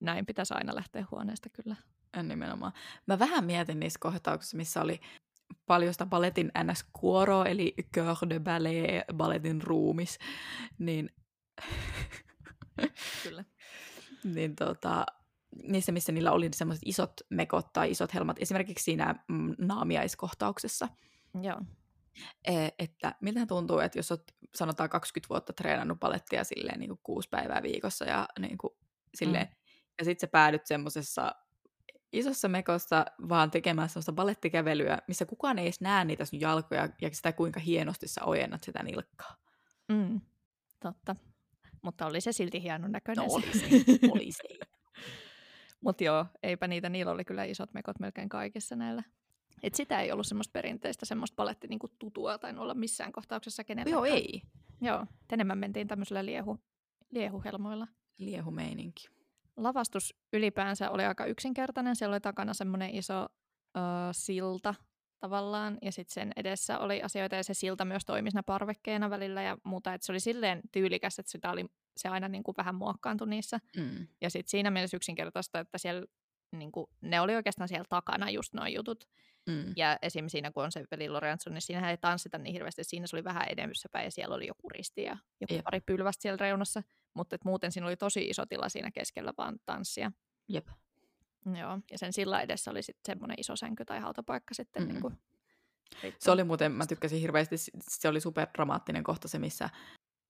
näin 0.00 0.26
pitäisi 0.26 0.54
aina 0.54 0.74
lähteä 0.74 1.06
huoneesta 1.10 1.48
kyllä. 1.48 1.76
En 2.14 2.28
nimenomaan. 2.28 2.72
Mä 3.06 3.18
vähän 3.18 3.44
mietin 3.44 3.80
niissä 3.80 3.98
kohtauksissa, 4.02 4.56
missä 4.56 4.80
oli 4.80 5.00
paljon 5.66 5.94
sitä 5.94 6.06
balletin 6.06 6.52
NS-kuoroa, 6.64 7.46
eli 7.46 7.74
Cœur 7.96 8.28
de 8.30 8.40
Ballet, 8.40 9.04
balletin 9.14 9.62
ruumis, 9.62 10.18
niin, 10.78 11.10
kyllä. 13.22 13.44
niin 14.24 14.56
tota, 14.56 15.06
niissä, 15.62 15.92
missä 15.92 16.12
niillä 16.12 16.32
oli 16.32 16.48
semmoiset 16.54 16.82
isot 16.86 17.12
mekot 17.30 17.72
tai 17.72 17.90
isot 17.90 18.14
helmat, 18.14 18.36
esimerkiksi 18.40 18.84
siinä 18.84 19.14
mm, 19.28 19.54
naamiaiskohtauksessa, 19.58 20.88
Joo. 21.42 21.60
E, 22.44 22.68
että 22.78 23.14
miltä 23.20 23.46
tuntuu, 23.46 23.78
että 23.78 23.98
jos 23.98 24.12
olet 24.12 24.34
sanotaan 24.54 24.90
20 24.90 25.28
vuotta 25.28 25.52
treenannut 25.52 26.00
palettia 26.00 26.44
silleen 26.44 26.80
niin 26.80 26.88
kuin 26.88 27.00
kuusi 27.02 27.28
päivää 27.28 27.62
viikossa 27.62 28.04
ja 28.04 28.28
niin 28.38 28.58
kuin, 28.58 28.72
silleen, 29.14 29.46
mm. 29.46 29.56
ja 29.98 30.04
sitten 30.04 30.28
sä 30.28 30.30
päädyt 30.30 30.66
semmoisessa 30.66 31.34
isossa 32.12 32.48
mekossa 32.48 33.06
vaan 33.28 33.50
tekemään 33.50 33.88
semmoista 33.88 34.12
balettikävelyä, 34.12 34.98
missä 35.08 35.26
kukaan 35.26 35.58
ei 35.58 35.66
edes 35.66 35.80
näe 35.80 36.04
niitä 36.04 36.24
sun 36.24 36.40
jalkoja 36.40 36.88
ja 37.02 37.08
sitä, 37.12 37.32
kuinka 37.32 37.60
hienosti 37.60 38.08
sä 38.08 38.24
ojennat 38.24 38.64
sitä 38.64 38.82
nilkkaa. 38.82 39.36
Mm. 39.88 40.20
Totta. 40.80 41.16
Mutta 41.82 42.06
oli 42.06 42.20
se 42.20 42.32
silti 42.32 42.62
hienon 42.62 42.92
näköinen. 42.92 43.26
No 43.26 43.34
oli 43.34 43.52
se, 43.52 43.66
oli 44.10 44.32
se. 44.32 44.48
Mutta 45.84 46.04
joo, 46.04 46.26
eipä 46.42 46.68
niitä, 46.68 46.88
niillä 46.88 47.12
oli 47.12 47.24
kyllä 47.24 47.44
isot 47.44 47.74
mekot 47.74 48.00
melkein 48.00 48.28
kaikissa 48.28 48.76
näillä. 48.76 49.02
Et 49.62 49.74
sitä 49.74 50.00
ei 50.00 50.12
ollut 50.12 50.26
semmoista 50.26 50.52
perinteistä, 50.52 51.06
semmoista 51.06 51.34
paletti 51.36 51.68
niinku 51.68 51.88
tutua 51.98 52.38
tai 52.38 52.56
olla 52.56 52.74
missään 52.74 53.12
kohtauksessa 53.12 53.64
kenelläkään. 53.64 53.92
Joo, 53.92 54.04
ei. 54.04 54.42
Joo, 54.80 55.06
enemmän 55.32 55.58
mentiin 55.58 55.88
tämmöisillä 55.88 56.24
liehu, 56.24 56.58
liehuhelmoilla. 57.10 57.86
Liehumeininki. 58.18 59.08
Lavastus 59.56 60.14
ylipäänsä 60.32 60.90
oli 60.90 61.04
aika 61.04 61.26
yksinkertainen. 61.26 61.96
Siellä 61.96 62.14
oli 62.14 62.20
takana 62.20 62.54
semmoinen 62.54 62.94
iso 62.94 63.22
ö, 63.22 63.80
silta 64.12 64.74
tavallaan, 65.20 65.78
ja 65.82 65.92
sitten 65.92 66.14
sen 66.14 66.32
edessä 66.36 66.78
oli 66.78 67.02
asioita, 67.02 67.36
ja 67.36 67.44
se 67.44 67.54
silta 67.54 67.84
myös 67.84 68.04
toimi 68.04 68.30
siinä 68.30 68.42
parvekkeena 68.42 69.10
välillä 69.10 69.42
ja 69.42 69.58
muuta. 69.64 69.94
Et 69.94 70.02
se 70.02 70.12
oli 70.12 70.20
silleen 70.20 70.60
tyylikäs, 70.72 71.18
että 71.18 71.32
sitä 71.32 71.50
oli, 71.50 71.66
se 71.96 72.08
aina 72.08 72.28
niin 72.28 72.42
kuin 72.42 72.54
vähän 72.56 72.74
muokkaantui 72.74 73.28
niissä. 73.28 73.60
Mm. 73.76 74.06
Ja 74.20 74.30
sitten 74.30 74.50
siinä 74.50 74.70
mielessä 74.70 74.96
yksinkertaista, 74.96 75.60
että 75.60 75.78
siellä, 75.78 76.06
niin 76.52 76.72
kuin, 76.72 76.86
ne 77.00 77.20
oli 77.20 77.34
oikeastaan 77.34 77.68
siellä 77.68 77.84
takana 77.88 78.30
just 78.30 78.54
nuo 78.54 78.66
jutut. 78.66 79.08
Mm. 79.46 79.72
Ja 79.76 79.98
esim. 80.02 80.28
siinä, 80.28 80.50
kun 80.50 80.64
on 80.64 80.72
se 80.72 80.84
veli 80.90 81.08
Lorenzo, 81.08 81.50
niin 81.50 81.62
siinähän 81.62 81.90
ei 81.90 81.96
tanssita 81.96 82.38
niin 82.38 82.52
hirveästi. 82.52 82.84
Siinä 82.84 83.06
se 83.06 83.16
oli 83.16 83.24
vähän 83.24 83.48
edemmässä 83.48 83.88
päin 83.92 84.04
ja 84.04 84.10
siellä 84.10 84.34
oli 84.34 84.46
joku 84.46 84.68
risti 84.68 85.02
ja 85.02 85.16
joku 85.40 85.54
Jep. 85.54 85.64
pari 85.64 85.80
pylvästä 85.80 86.22
siellä 86.22 86.36
reunassa. 86.40 86.82
Mutta 87.14 87.36
muuten 87.44 87.72
siinä 87.72 87.86
oli 87.86 87.96
tosi 87.96 88.28
iso 88.28 88.46
tila 88.46 88.68
siinä 88.68 88.90
keskellä 88.90 89.32
vaan 89.38 89.56
tanssia. 89.66 90.12
Jep. 90.48 90.66
Joo, 91.60 91.78
ja 91.90 91.98
sen 91.98 92.12
sillä 92.12 92.40
edessä 92.40 92.70
oli 92.70 92.82
sitten 92.82 93.12
semmoinen 93.12 93.40
iso 93.40 93.56
sänky 93.56 93.84
tai 93.84 94.00
hautapaikka 94.00 94.54
sitten. 94.54 94.82
Mm. 94.82 94.88
Mm. 94.88 94.92
Niin 94.92 95.02
kuin, 95.02 95.18
Se 96.18 96.30
oli 96.30 96.44
muuten, 96.44 96.72
mä 96.72 96.86
tykkäsin 96.86 97.20
hirveästi, 97.20 97.56
se 97.80 98.08
oli 98.08 98.20
superdramaattinen 98.20 99.04
kohta 99.04 99.28
se, 99.28 99.38
missä, 99.38 99.70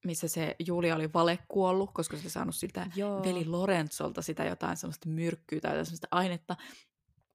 missä 0.07 0.29
se 0.29 0.57
Julia 0.67 0.97
oli 0.97 1.13
vale 1.13 1.39
kuollut, 1.49 1.91
koska 1.95 2.17
se 2.17 2.23
oli 2.23 2.31
saanut 2.31 2.55
siltä 2.55 2.87
Joo. 2.97 3.23
veli 3.23 3.45
Lorenzolta 3.45 4.23
sitä 4.23 4.45
jotain 4.45 4.77
semmoista 4.77 5.09
myrkkyä 5.09 5.61
tai 5.61 5.73
semmoista 5.73 6.09
ainetta, 6.11 6.57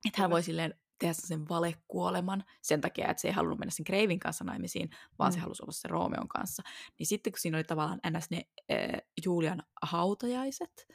että 0.08 0.22
hän 0.22 0.30
voi 0.30 0.44
silleen 0.44 0.74
tehdä 1.00 1.14
sen 1.14 1.50
valekuoleman 1.50 2.44
sen 2.62 2.82
takia, 2.82 3.08
että 3.08 3.22
se 3.22 3.28
ei 3.28 3.34
halunnut 3.34 3.60
mennä 3.60 3.72
sen 3.72 3.84
Kreivin 3.84 4.20
kanssa 4.20 4.44
naimisiin, 4.44 4.90
vaan 5.20 5.32
mm. 5.32 5.34
se 5.34 5.40
halusi 5.40 5.64
olla 5.64 5.72
se 5.72 5.88
Roomeon 5.88 6.28
kanssa. 6.28 6.64
Niin 7.00 7.08
sitten 7.08 7.34
kun 7.34 7.40
siinä 7.40 7.58
oli 7.58 7.64
tavallaan 7.64 8.00
ns. 8.18 8.30
ne 8.30 8.46
äh, 8.72 9.02
Julian 9.26 9.64
hautajaiset, 9.82 10.88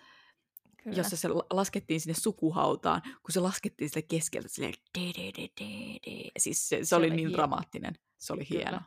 Kyllä. 0.83 0.97
jossa 0.97 1.17
se 1.17 1.29
la- 1.29 1.47
laskettiin 1.51 2.01
sinne 2.01 2.15
sukuhautaan, 2.15 3.03
kun 3.03 3.33
se 3.33 3.41
laskettiin 3.41 3.91
sille 3.91 4.03
keskeltä 4.03 4.49
silleen 4.49 4.75
de, 4.99 5.01
de, 5.01 5.33
de, 5.37 5.49
de, 5.61 5.99
de. 6.07 6.31
Siis 6.39 6.69
se, 6.69 6.77
se, 6.77 6.85
se 6.85 6.97
oli, 6.97 7.07
oli 7.07 7.17
niin 7.17 7.29
hieno. 7.29 7.37
dramaattinen. 7.37 7.95
Se 8.19 8.33
oli 8.33 8.45
Kyllä. 8.45 8.83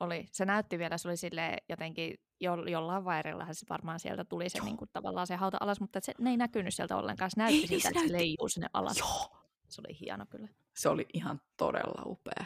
Oli. 0.00 0.26
Se 0.32 0.44
näytti 0.44 0.78
vielä, 0.78 0.98
se 0.98 1.08
oli 1.08 1.16
sille 1.16 1.56
jotenkin, 1.68 2.14
jo, 2.40 2.64
jollain 2.66 3.04
vairellahan 3.04 3.54
se 3.54 3.66
varmaan 3.70 4.00
sieltä 4.00 4.24
tuli 4.24 4.48
se 4.48 4.58
Joo. 4.58 4.64
niin 4.64 4.76
kuin, 4.76 4.90
tavallaan 4.92 5.26
se 5.26 5.36
hauta 5.36 5.56
alas, 5.60 5.80
mutta 5.80 6.00
se, 6.02 6.14
ne 6.18 6.30
ei 6.30 6.36
näkynyt 6.36 6.74
sieltä 6.74 6.96
ollenkaan. 6.96 7.30
Se 7.30 7.40
näytti 7.40 7.54
Ei, 7.54 7.60
niin 7.60 7.68
siltä, 7.68 7.82
se 7.82 7.88
että 7.88 8.06
se 8.06 8.12
leijuu 8.12 8.48
sinne 8.48 8.66
alas. 8.72 8.98
Joo, 8.98 9.36
Se 9.68 9.80
oli 9.80 10.00
hieno 10.00 10.26
kyllä. 10.30 10.48
se 10.76 10.88
oli 10.88 11.06
ihan 11.14 11.40
todella 11.56 12.02
upea. 12.06 12.44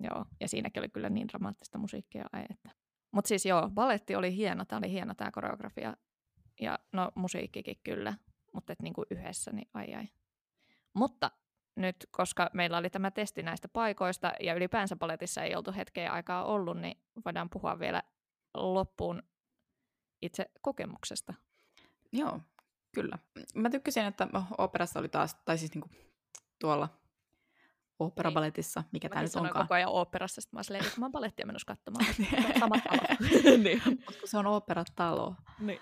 Joo, 0.00 0.24
ja 0.40 0.48
siinäkin 0.48 0.80
oli 0.80 0.88
kyllä 0.88 1.08
niin 1.10 1.28
dramaattista 1.28 1.78
musiikkia. 1.78 2.24
Ai 2.32 2.44
että. 2.50 2.70
Mutta 3.12 3.28
siis 3.28 3.46
joo, 3.46 3.70
baletti 3.74 4.16
oli 4.16 4.36
hieno, 4.36 4.64
tämä 4.64 4.78
oli 4.78 4.90
hieno 4.90 5.14
tämä 5.14 5.30
koreografia. 5.30 5.96
Ja 6.60 6.78
no 6.92 7.10
musiikkikin 7.14 7.80
kyllä, 7.84 8.14
mutta 8.54 8.72
et 8.72 8.82
niinku 8.82 9.04
yhdessä, 9.10 9.52
niin 9.52 9.68
ai 9.74 9.94
ai. 9.94 10.08
Mutta 10.94 11.30
nyt, 11.76 11.96
koska 12.10 12.50
meillä 12.52 12.78
oli 12.78 12.90
tämä 12.90 13.10
testi 13.10 13.42
näistä 13.42 13.68
paikoista 13.68 14.32
ja 14.40 14.54
ylipäänsä 14.54 14.96
paletissa 14.96 15.42
ei 15.42 15.56
oltu 15.56 15.72
hetkeä 15.76 16.12
aikaa 16.12 16.44
ollut, 16.44 16.78
niin 16.78 16.98
voidaan 17.24 17.50
puhua 17.50 17.78
vielä 17.78 18.02
loppuun 18.54 19.22
itse 20.22 20.50
kokemuksesta. 20.60 21.34
Joo, 22.12 22.40
kyllä. 22.94 23.18
Mä 23.54 23.70
tykkäsin, 23.70 24.04
että 24.04 24.28
operassa 24.58 25.00
oli 25.00 25.08
taas, 25.08 25.34
tai 25.34 25.58
siis 25.58 25.74
niinku 25.74 25.90
tuolla 26.58 26.88
operabaletissa, 27.98 28.84
mikä 28.92 29.08
tämä 29.08 29.22
nyt 29.22 29.36
onkaan. 29.36 29.64
koko 29.64 29.74
ajan 29.74 29.90
oopperassa, 29.90 30.40
sitten 30.40 30.56
mä 30.56 30.58
olin 30.58 30.64
silleen, 30.64 30.86
että 30.86 31.00
mä 31.00 31.04
oon 31.04 31.12
balettia 31.12 31.46
menossa 31.46 31.66
katsomaan. 31.66 32.06
Sama 32.60 32.74
talo. 32.78 33.18
niin. 33.62 33.82
Kun 34.06 34.14
se 34.24 34.38
on 34.38 34.46
operatalo. 34.46 35.34
niin. 35.58 35.80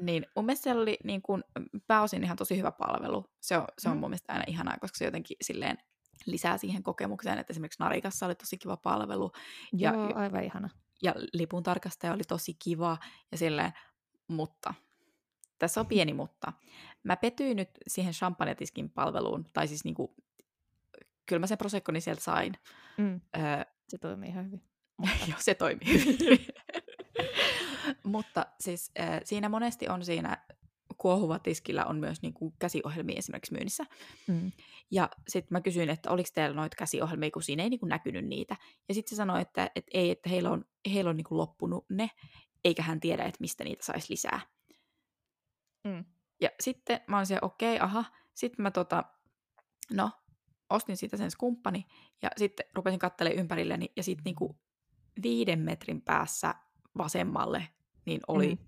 Niin 0.00 0.26
mun 0.36 0.44
mielestä 0.46 0.62
siellä 0.62 0.82
oli 0.82 0.98
niin 1.04 1.22
kuin, 1.22 1.44
pääosin 1.86 2.24
ihan 2.24 2.36
tosi 2.36 2.56
hyvä 2.58 2.72
palvelu. 2.72 3.24
Se 3.40 3.56
on, 3.58 3.64
se 3.78 3.88
on 3.88 3.96
Mm. 3.96 4.00
mun 4.00 4.10
mielestä 4.10 4.32
aina 4.32 4.44
ihanaa, 4.48 4.76
koska 4.80 4.98
se 4.98 5.04
jotenkin 5.04 5.36
silleen 5.42 5.78
lisää 6.26 6.58
siihen 6.58 6.82
kokemukseen, 6.82 7.38
että 7.38 7.52
esimerkiksi 7.52 7.82
Narikassa 7.82 8.26
oli 8.26 8.34
tosi 8.34 8.58
kiva 8.58 8.76
palvelu 8.76 9.32
Ja- 9.76 9.92
Joo, 9.92 10.12
aivan 10.14 10.44
ihana. 10.44 10.68
ja 11.02 11.14
lipun 11.32 11.62
tarkastaja 11.62 12.12
oli 12.12 12.22
tosi 12.28 12.54
kiva 12.54 12.98
ja 13.32 13.38
silleen, 13.38 13.72
mutta 14.28 14.74
tässä 15.58 15.80
on 15.80 15.86
pieni 15.86 16.12
mutta. 16.14 16.52
Mä 17.02 17.16
petyin 17.16 17.56
nyt 17.56 17.70
siihen 17.86 18.12
champagnetiskin 18.12 18.90
palveluun, 18.90 19.44
tai 19.52 19.68
siis 19.68 19.84
niinku, 19.84 20.14
kyllä 21.26 21.40
mä 21.40 21.46
sen 21.46 21.58
prosecconi 21.58 22.00
sieltä 22.00 22.22
sain. 22.22 22.52
Mm, 22.98 23.20
Öö, 23.36 23.64
se 23.88 23.98
toimii 23.98 24.28
ihan 24.30 24.46
hyvin. 24.46 24.62
Joo, 25.28 25.36
se 25.38 25.54
toimii 25.54 26.04
hyvin. 26.04 26.46
Mutta 28.10 28.46
siis 28.60 28.90
äh, 29.00 29.20
siinä 29.24 29.48
monesti 29.48 29.88
on 29.88 30.04
siinä 30.04 30.46
kuohuva 31.00 31.38
tiskillä 31.38 31.84
on 31.84 31.96
myös 31.96 32.22
niin 32.22 32.34
kuin 32.34 32.54
käsiohjelmia 32.58 33.18
esimerkiksi 33.18 33.52
myynnissä. 33.52 33.84
Mm. 34.28 34.52
Ja 34.90 35.10
sitten 35.28 35.48
mä 35.50 35.60
kysyin, 35.60 35.90
että 35.90 36.10
oliko 36.10 36.28
teillä 36.34 36.56
noita 36.56 36.76
käsiohjelmia, 36.76 37.30
kun 37.30 37.42
siinä 37.42 37.62
ei 37.62 37.70
niin 37.70 37.80
kuin 37.80 37.88
näkynyt 37.88 38.26
niitä. 38.26 38.56
Ja 38.88 38.94
sitten 38.94 39.10
se 39.10 39.16
sanoi, 39.16 39.40
että, 39.40 39.70
että 39.74 39.90
ei, 39.94 40.10
että 40.10 40.28
heillä 40.30 40.50
on, 40.50 40.64
heillä 40.92 41.10
on 41.10 41.16
niin 41.16 41.24
kuin 41.24 41.38
loppunut 41.38 41.86
ne, 41.90 42.10
eikä 42.64 42.82
hän 42.82 43.00
tiedä, 43.00 43.24
että 43.24 43.40
mistä 43.40 43.64
niitä 43.64 43.84
saisi 43.84 44.10
lisää. 44.10 44.40
Mm. 45.84 46.04
Ja 46.40 46.50
sitten 46.60 47.00
mä 47.06 47.16
olin 47.16 47.26
siellä, 47.26 47.46
okei, 47.46 47.76
okay, 47.76 47.84
aha. 47.84 48.04
Sitten 48.34 48.62
mä 48.62 48.70
tota, 48.70 49.04
no, 49.92 50.10
ostin 50.70 50.96
siitä 50.96 51.16
sen 51.16 51.30
skumppani 51.30 51.86
ja 52.22 52.30
sitten 52.36 52.66
rupesin 52.74 52.98
katselemaan 52.98 53.40
ympärilleni 53.40 53.92
ja 53.96 54.02
sitten 54.02 54.24
niinku 54.24 54.60
viiden 55.22 55.58
metrin 55.58 56.02
päässä 56.02 56.54
vasemmalle 56.98 57.68
niin 58.06 58.20
oli 58.28 58.54
Mm. 58.54 58.60
mm. 58.62 58.66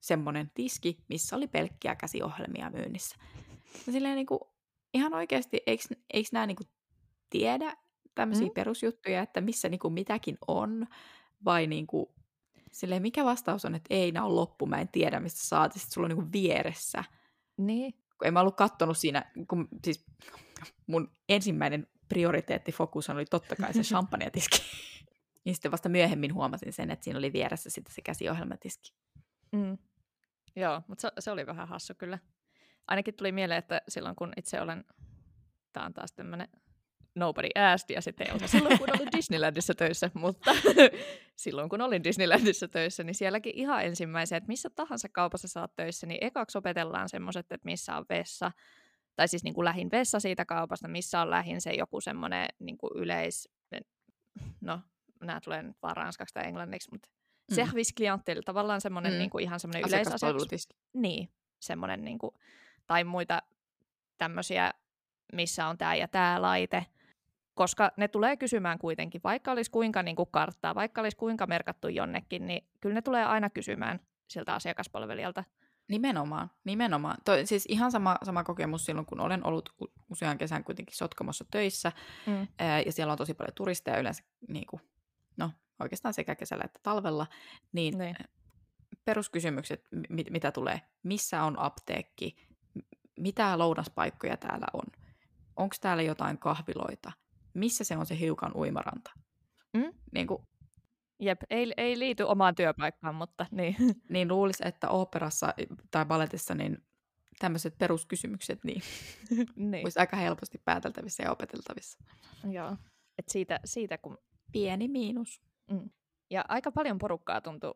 semmoinen 0.00 0.50
tiski, 0.54 0.98
missä 1.08 1.36
oli 1.36 1.46
pelkkiä 1.48 1.94
käsiohjelmia 1.96 2.70
myynnissä. 2.70 3.16
Ja 3.86 3.92
silleen 3.92 4.16
niinku, 4.16 4.50
ihan 4.94 5.14
oikeasti, 5.14 5.60
eikö, 5.66 5.82
eikö 6.14 6.28
nämä 6.32 6.46
niinku 6.46 6.62
tiedä 7.30 7.76
tämmöisiä 8.14 8.46
Mm. 8.46 8.52
perusjuttuja, 8.54 9.22
että 9.22 9.40
missä 9.40 9.68
niinku 9.68 9.90
mitäkin 9.90 10.38
on, 10.48 10.86
vai 11.44 11.66
niinku, 11.66 12.14
silleen, 12.72 13.02
mikä 13.02 13.24
vastaus 13.24 13.64
on, 13.64 13.74
että 13.74 13.94
ei, 13.94 14.12
nämä 14.12 14.26
on 14.26 14.36
loppu, 14.36 14.66
mä 14.66 14.80
en 14.80 14.88
tiedä, 14.88 15.20
mistä 15.20 15.40
saat, 15.46 15.72
sitten 15.72 15.90
sulla 15.92 16.04
on 16.04 16.08
niinku 16.08 16.32
vieressä. 16.32 17.04
Niin. 17.56 17.92
Kun 17.92 18.26
en 18.26 18.32
mä 18.32 18.40
ollut 18.40 18.56
kattonut 18.56 18.98
siinä, 18.98 19.32
kun 19.48 19.68
siis 19.84 20.04
mun 20.86 21.12
ensimmäinen 21.28 21.86
prioriteettifokus 22.08 23.10
oli 23.10 23.24
totta 23.24 23.56
kai 23.56 23.74
se 23.74 23.80
champagnetiski. 23.90 24.58
Niin 25.44 25.54
sitten 25.54 25.70
vasta 25.72 25.88
myöhemmin 25.88 26.34
huomasin 26.34 26.72
sen, 26.72 26.90
että 26.90 27.04
siinä 27.04 27.18
oli 27.18 27.32
vieressä 27.32 27.70
sitten 27.70 27.94
se 27.94 28.02
käsiohjelmatiski. 28.02 28.94
Mm. 29.52 29.78
Joo, 30.56 30.82
mutta 30.88 31.00
se, 31.02 31.08
se 31.18 31.30
oli 31.30 31.46
vähän 31.46 31.68
hassu 31.68 31.94
kyllä. 31.98 32.18
Ainakin 32.86 33.14
tuli 33.14 33.32
mieleen, 33.32 33.58
että 33.58 33.82
silloin 33.88 34.16
kun 34.16 34.32
itse 34.36 34.60
olen, 34.60 34.84
tämä 35.72 35.86
on 35.86 35.94
taas 35.94 36.12
tämmöinen 36.12 36.48
nobody 37.14 37.48
asked, 37.54 37.94
ja 37.94 38.00
sitten 38.00 38.26
ei 38.26 38.32
ole 38.32 38.48
silloin 38.48 38.78
kun 38.78 38.88
olin 38.90 39.12
Disneylandissa 39.16 39.74
töissä, 39.74 40.10
mutta 40.14 40.54
silloin 41.36 41.68
kun 41.68 41.80
olin 41.80 42.04
Disneylandissa 42.04 42.68
töissä, 42.68 43.04
niin 43.04 43.14
sielläkin 43.14 43.52
ihan 43.56 43.84
ensimmäisiä, 43.84 44.38
että 44.38 44.48
missä 44.48 44.70
tahansa 44.70 45.08
kaupassa 45.08 45.48
saat 45.48 45.76
töissä, 45.76 46.06
niin 46.06 46.18
ekaksi 46.24 46.58
opetellaan 46.58 47.08
semmoiset, 47.08 47.52
että 47.52 47.64
missä 47.64 47.96
on 47.96 48.04
vessa, 48.08 48.52
tai 49.16 49.28
siis 49.28 49.44
niin 49.44 49.54
kuin 49.54 49.64
lähin 49.64 49.90
vessa 49.90 50.20
siitä 50.20 50.44
kaupasta, 50.44 50.88
missä 50.88 51.20
on 51.20 51.30
lähin 51.30 51.60
se 51.60 51.72
joku 51.72 52.00
semmoinen 52.00 52.48
niin 52.58 52.78
kuin 52.78 52.90
yleis, 52.94 53.48
no 54.60 54.80
nämä 55.26 55.40
tulee 55.40 55.62
nyt 55.62 55.76
vaan 55.82 55.96
ranskaksi 55.96 56.34
tai 56.34 56.46
englanniksi, 56.46 56.88
mutta 56.92 57.08
Mm. 57.50 57.54
service 57.54 57.92
clientele, 57.96 58.42
tavallaan 58.44 58.80
semmoinen 58.80 59.12
Mm. 59.12 59.18
niin 59.18 59.30
kuin 59.30 59.44
ihan 59.44 59.60
semmoinen 59.60 59.82
yleisasiakas. 59.88 60.68
Niin, 60.94 61.28
semmoinen 61.60 62.04
niin 62.04 62.18
kuin 62.18 62.34
tai 62.86 63.04
muita 63.04 63.42
tämmöisiä, 64.18 64.70
missä 65.32 65.66
on 65.66 65.78
tämä 65.78 65.94
ja 65.94 66.08
tämä 66.08 66.42
laite, 66.42 66.86
koska 67.54 67.90
ne 67.96 68.08
tulee 68.08 68.36
kysymään 68.36 68.78
kuitenkin, 68.78 69.20
vaikka 69.24 69.52
olisi 69.52 69.70
kuinka 69.70 70.02
niin 70.02 70.16
kuin 70.16 70.28
karttaa, 70.30 70.74
vaikka 70.74 71.00
olisi 71.00 71.16
kuinka 71.16 71.46
merkattu 71.46 71.88
jonnekin, 71.88 72.46
niin 72.46 72.66
kyllä 72.80 72.94
ne 72.94 73.02
tulee 73.02 73.24
aina 73.24 73.50
kysymään 73.50 74.00
siltä 74.28 74.54
asiakaspalvelijalta. 74.54 75.44
Nimenomaan, 75.88 76.50
nimenomaan. 76.64 77.16
Toi, 77.24 77.46
siis 77.46 77.66
ihan 77.68 77.92
sama, 77.92 78.18
sama 78.24 78.44
kokemus 78.44 78.84
silloin, 78.84 79.06
kun 79.06 79.20
olen 79.20 79.46
ollut 79.46 79.74
usean 80.10 80.38
kesän 80.38 80.64
kuitenkin 80.64 80.96
Sotkamossa 80.96 81.44
töissä, 81.50 81.92
Mm. 82.26 82.48
ää, 82.58 82.80
ja 82.80 82.92
siellä 82.92 83.12
on 83.12 83.18
tosi 83.18 83.34
paljon 83.34 83.54
turisteja 83.54 83.98
yleensä, 83.98 84.22
niin 84.48 84.66
kuin, 84.66 84.82
no 85.36 85.50
oikeastaan 85.80 86.14
sekä 86.14 86.34
kesällä 86.34 86.64
että 86.64 86.80
talvella, 86.82 87.26
niin, 87.72 87.98
Niin. 87.98 88.16
peruskysymykset, 89.04 89.88
mit, 90.08 90.30
mitä 90.30 90.52
tulee, 90.52 90.80
missä 91.02 91.42
on 91.42 91.58
apteekki, 91.58 92.36
mitä 93.18 93.58
lounaspaikkoja 93.58 94.36
täällä 94.36 94.66
on, 94.72 94.84
onko 95.56 95.76
täällä 95.80 96.02
jotain 96.02 96.38
kahviloita, 96.38 97.12
missä 97.54 97.84
se 97.84 97.96
on 97.96 98.06
se 98.06 98.18
hiukan 98.18 98.56
uimaranta. 98.56 99.10
Mm? 99.72 99.92
Niin, 100.12 100.26
kuin, 100.26 100.42
Jep, 101.22 101.40
ei, 101.50 101.72
ei 101.76 101.98
liity 101.98 102.22
omaan 102.22 102.54
työpaikkaan, 102.54 103.14
mutta 103.14 103.46
niin. 103.50 103.76
niin 104.08 104.28
luulisi, 104.28 104.62
että 104.66 104.88
oopperassa 104.88 105.54
tai 105.90 106.06
balletissa 106.06 106.54
niin 106.54 106.78
tämmöiset 107.38 107.78
peruskysymykset 107.78 108.64
niin 108.64 108.82
niin. 109.70 109.84
olisi 109.86 109.98
aika 109.98 110.16
helposti 110.16 110.60
pääteltävissä 110.64 111.22
ja 111.22 111.32
opeteltavissa. 111.32 111.98
Joo. 112.50 112.76
Et 113.18 113.28
siitä, 113.28 113.60
siitä 113.64 113.98
kun... 113.98 114.18
Pieni 114.52 114.88
miinus. 114.88 115.40
Ja 116.30 116.44
aika 116.48 116.72
paljon 116.72 116.98
porukkaa 116.98 117.40
tuntui, 117.40 117.74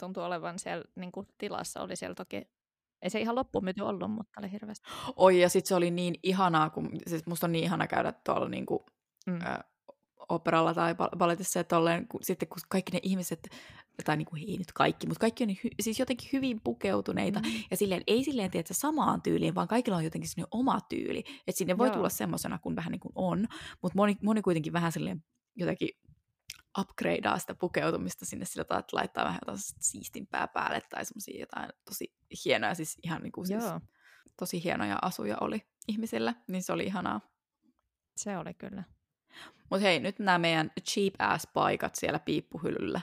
tuntui 0.00 0.24
olevan 0.24 0.58
siellä 0.58 0.84
niin 0.96 1.12
kuin 1.12 1.26
tilassa. 1.38 1.80
Oli 1.82 1.96
siellä 1.96 2.14
toki, 2.14 2.42
ei 3.02 3.10
se 3.10 3.20
ihan 3.20 3.34
loppumyyty 3.34 3.80
ollut, 3.82 4.10
mutta 4.10 4.40
oli 4.40 4.52
hirveästi. 4.52 4.88
Oi, 5.16 5.40
ja 5.40 5.48
sitten 5.48 5.68
se 5.68 5.74
oli 5.74 5.90
niin 5.90 6.14
ihanaa, 6.22 6.70
kun 6.70 6.90
siis 7.06 7.26
musta 7.26 7.46
on 7.46 7.52
niin 7.52 7.64
ihana 7.64 7.86
käydä 7.86 8.12
tuolla 8.24 8.48
niin 8.48 8.66
kuin, 8.66 8.80
Mm. 9.26 9.40
ä, 9.40 9.58
operalla 10.28 10.74
tai 10.74 10.94
bal- 10.94 11.16
balletissa, 11.18 11.60
että 11.60 11.76
tolleen, 11.76 12.08
kun, 12.08 12.20
sitten 12.22 12.48
kun 12.48 12.58
kaikki 12.68 12.92
ne 12.92 13.00
ihmiset, 13.02 13.48
tai 14.04 14.16
niin 14.16 14.26
kuin, 14.26 14.42
ei 14.48 14.56
nyt 14.58 14.72
kaikki, 14.72 15.06
mutta 15.06 15.20
kaikki 15.20 15.44
on 15.44 15.48
niin 15.48 15.58
hy, 15.64 15.70
siis 15.80 15.98
jotenkin 15.98 16.28
hyvin 16.32 16.60
pukeutuneita, 16.64 17.40
Mm. 17.40 17.44
ja 17.70 17.76
silleen, 17.76 18.02
ei 18.06 18.24
silleen, 18.24 18.50
tiedä, 18.50 18.66
samaan 18.72 19.22
tyyliin, 19.22 19.54
vaan 19.54 19.68
kaikilla 19.68 19.96
on 19.96 20.04
jotenkin 20.04 20.30
sinne 20.30 20.46
oma 20.50 20.80
tyyli, 20.88 21.18
että 21.18 21.58
sinne 21.58 21.78
voi 21.78 21.86
Joo. 21.88 21.94
tulla 21.96 22.08
semmoisena 22.08 22.58
kuin 22.58 22.76
vähän 22.76 22.92
niin 22.92 23.00
kuin 23.00 23.12
on, 23.14 23.46
mutta 23.82 23.96
moni, 23.96 24.16
moni 24.22 24.42
kuitenkin 24.42 24.72
vähän 24.72 24.92
silleen 24.92 25.24
jotenkin 25.56 25.88
upgradeaa 26.78 27.38
sitä 27.38 27.54
pukeutumista 27.54 28.26
sinne 28.26 28.44
sillä 28.44 28.64
tavalla, 28.64 28.80
että 28.80 28.96
laittaa 28.96 29.24
vähän 29.24 29.38
jotain 29.42 29.58
siistimpää 29.80 30.48
päälle 30.48 30.80
tai 30.90 31.04
semmoisia 31.04 31.40
jotain 31.40 31.70
tosi 31.84 32.14
hienoja, 32.44 32.74
siis 32.74 32.98
ihan 33.02 33.22
niin 33.22 33.32
kuin 33.32 33.46
siis 33.46 33.64
Joo, 33.64 33.80
tosi 34.36 34.64
hienoja 34.64 34.98
asuja 35.02 35.36
oli 35.40 35.66
ihmisillä, 35.88 36.34
niin 36.48 36.62
se 36.62 36.72
oli 36.72 36.84
ihanaa. 36.84 37.20
se 38.16 38.38
oli 38.38 38.54
kyllä. 38.54 38.84
Mutta 39.70 39.82
hei, 39.82 40.00
nyt 40.00 40.18
nämä 40.18 40.38
meidän 40.38 40.70
cheap 40.80 41.14
ass 41.18 41.46
paikat 41.46 41.94
siellä 41.94 42.18
piippuhyllyllä, 42.18 43.00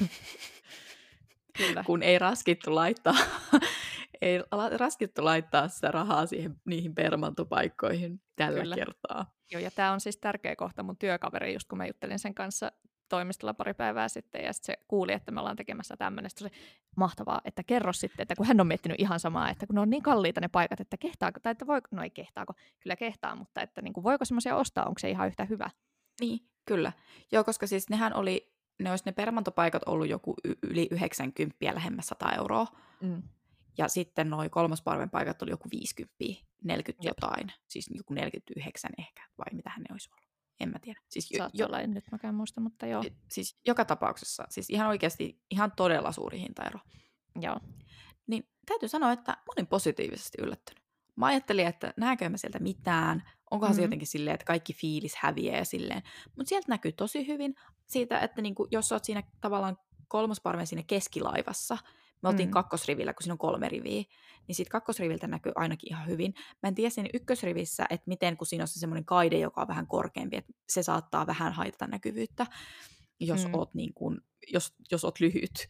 kyllä. 1.58 1.84
kun 1.84 2.02
ei 2.02 2.18
raskittu 2.18 2.74
laittaa, 2.74 3.14
ei 4.22 4.38
raskittu 4.76 5.24
laittaa 5.24 5.68
sitä 5.68 5.90
rahaa 5.90 6.26
siihen, 6.26 6.60
niihin 6.64 6.94
permantopaikkoihin 6.94 8.22
tällä 8.36 8.60
Kyllä. 8.60 8.74
kertaa. 8.74 9.34
Joo, 9.50 9.60
ja 9.60 9.70
tämä 9.70 9.92
on 9.92 10.00
siis 10.00 10.16
tärkeä 10.16 10.56
kohta 10.56 10.82
mun 10.82 10.96
työkaveri, 10.96 11.52
just 11.52 11.68
kun 11.68 11.78
mä 11.78 11.86
juttelin 11.86 12.18
sen 12.18 12.34
kanssa 12.34 12.72
toimistolla 13.10 13.54
pari 13.54 13.74
päivää 13.74 14.08
sitten, 14.08 14.44
ja 14.44 14.52
sitten 14.52 14.74
se 14.74 14.84
kuuli, 14.88 15.12
että 15.12 15.32
me 15.32 15.40
ollaan 15.40 15.56
tekemässä 15.56 15.96
tämmöinen. 15.96 16.30
Se 16.30 16.50
mahtavaa, 16.96 17.40
että 17.44 17.62
kerro 17.62 17.92
sitten, 17.92 18.22
että 18.22 18.36
kun 18.36 18.46
hän 18.46 18.60
on 18.60 18.66
miettinyt 18.66 19.00
ihan 19.00 19.20
samaa, 19.20 19.50
että 19.50 19.66
kun 19.66 19.74
ne 19.74 19.80
on 19.80 19.90
niin 19.90 20.02
kalliita 20.02 20.40
ne 20.40 20.48
paikat, 20.48 20.80
että 20.80 20.96
kehtaako, 20.96 21.40
tai 21.40 21.52
että 21.52 21.66
voiko, 21.66 21.88
no 21.90 22.02
ei 22.02 22.10
kehtaako, 22.10 22.54
kyllä 22.80 22.96
kehtaa, 22.96 23.36
mutta 23.36 23.60
että 23.60 23.82
niin 23.82 23.92
kuin, 23.92 24.04
voiko 24.04 24.24
semmoisia 24.24 24.56
ostaa, 24.56 24.84
onko 24.84 24.98
se 24.98 25.10
ihan 25.10 25.28
yhtä 25.28 25.44
hyvä? 25.44 25.70
Niin, 26.20 26.40
kyllä. 26.64 26.92
Joo, 27.32 27.44
koska 27.44 27.66
siis 27.66 27.88
nehän 27.88 28.14
oli, 28.14 28.52
ne 28.82 28.90
olisi 28.90 29.04
ne 29.06 29.12
permantopaikat 29.12 29.82
ollut 29.86 30.08
joku 30.08 30.34
yli 30.62 30.88
90 30.90 31.56
lähemmäs 31.74 32.06
100 32.06 32.32
euroa. 32.32 32.66
Mm. 33.00 33.22
Ja 33.78 33.88
sitten 33.88 34.30
noi 34.30 34.48
kolmosparven 34.48 35.10
paikat 35.10 35.42
oli 35.42 35.50
joku 35.50 35.68
50, 35.70 36.16
40 36.64 37.08
Jep. 37.08 37.16
jotain. 37.16 37.52
Siis 37.68 37.90
joku 37.94 38.14
49 38.14 38.90
ehkä, 38.98 39.22
vai 39.38 39.46
mitähän 39.52 39.82
ne 39.82 39.86
olisi 39.92 40.10
ollut. 40.12 40.29
En 40.60 40.68
mä 40.68 40.78
tiedä. 40.78 41.00
Siis, 41.08 41.30
jo, 41.30 41.38
Saattaa 41.38 41.66
olla, 41.66 41.80
en 41.80 41.90
nyt 41.90 42.04
mäkään 42.12 42.34
muista, 42.34 42.60
mutta 42.60 42.86
joo. 42.86 43.04
siis 43.30 43.58
joka 43.66 43.84
tapauksessa, 43.84 44.44
siis 44.48 44.70
ihan 44.70 44.88
oikeasti 44.88 45.40
ihan 45.50 45.72
todella 45.76 46.12
suuri 46.12 46.40
hintaero. 46.40 46.80
joo. 47.40 47.60
Niin 48.26 48.48
täytyy 48.66 48.88
sanoa, 48.88 49.12
että 49.12 49.32
mä 49.32 49.42
olin 49.56 49.66
positiivisesti 49.66 50.38
yllättynyt. 50.42 50.84
Mä 51.16 51.26
ajattelin, 51.26 51.66
että 51.66 51.94
näkäänkö 51.96 52.28
mä 52.28 52.36
sieltä 52.36 52.58
mitään, 52.58 53.22
onkohan 53.50 53.70
mm-hmm. 53.70 53.76
se 53.76 53.82
jotenkin 53.82 54.08
silleen, 54.08 54.34
että 54.34 54.46
kaikki 54.46 54.72
fiilis 54.72 55.16
häviää 55.16 55.58
ja 55.58 55.64
silleen. 55.64 56.02
Mutta 56.36 56.48
sieltä 56.48 56.66
näkyy 56.68 56.92
tosi 56.92 57.26
hyvin 57.26 57.54
siitä, 57.86 58.18
että 58.18 58.42
niinku, 58.42 58.68
jos 58.70 58.88
sä 58.88 58.94
oot 58.94 59.04
siinä 59.04 59.22
tavallaan 59.40 59.78
kolmosparven 60.08 60.66
siinä 60.66 60.82
keskilaivassa, 60.86 61.78
me 62.22 62.28
oltiin 62.28 62.46
Mm. 62.48 62.50
mm. 62.50 62.54
kakkosrivillä, 62.54 63.14
kun 63.14 63.22
siinä 63.22 63.34
on 63.34 63.38
kolme 63.38 63.68
riviä, 63.68 64.02
niin 64.46 64.54
siitä 64.56 64.70
kakkosriviltä 64.70 65.26
näkyy 65.26 65.52
ainakin 65.54 65.92
ihan 65.92 66.06
hyvin. 66.06 66.34
Mä 66.62 66.68
en 66.68 66.74
tiedä 66.74 66.90
siinä 66.90 67.08
ykkösrivissä, 67.14 67.86
että 67.90 68.04
miten, 68.08 68.36
kun 68.36 68.46
siinä 68.46 68.64
on 68.64 68.68
se 68.68 68.80
semmoinen 68.80 69.04
kaide, 69.04 69.38
joka 69.38 69.60
on 69.60 69.68
vähän 69.68 69.86
korkeampi, 69.86 70.36
että 70.36 70.52
se 70.68 70.82
saattaa 70.82 71.26
vähän 71.26 71.52
haitata 71.52 71.86
näkyvyyttä, 71.86 72.46
jos, 73.20 73.44
Mm. 73.44 73.48
mm. 73.48 73.54
oot, 73.54 73.74
niin 73.74 73.94
kun, 73.94 74.20
jos, 74.52 74.74
jos 74.90 75.04
oot 75.04 75.20
lyhyt. 75.20 75.68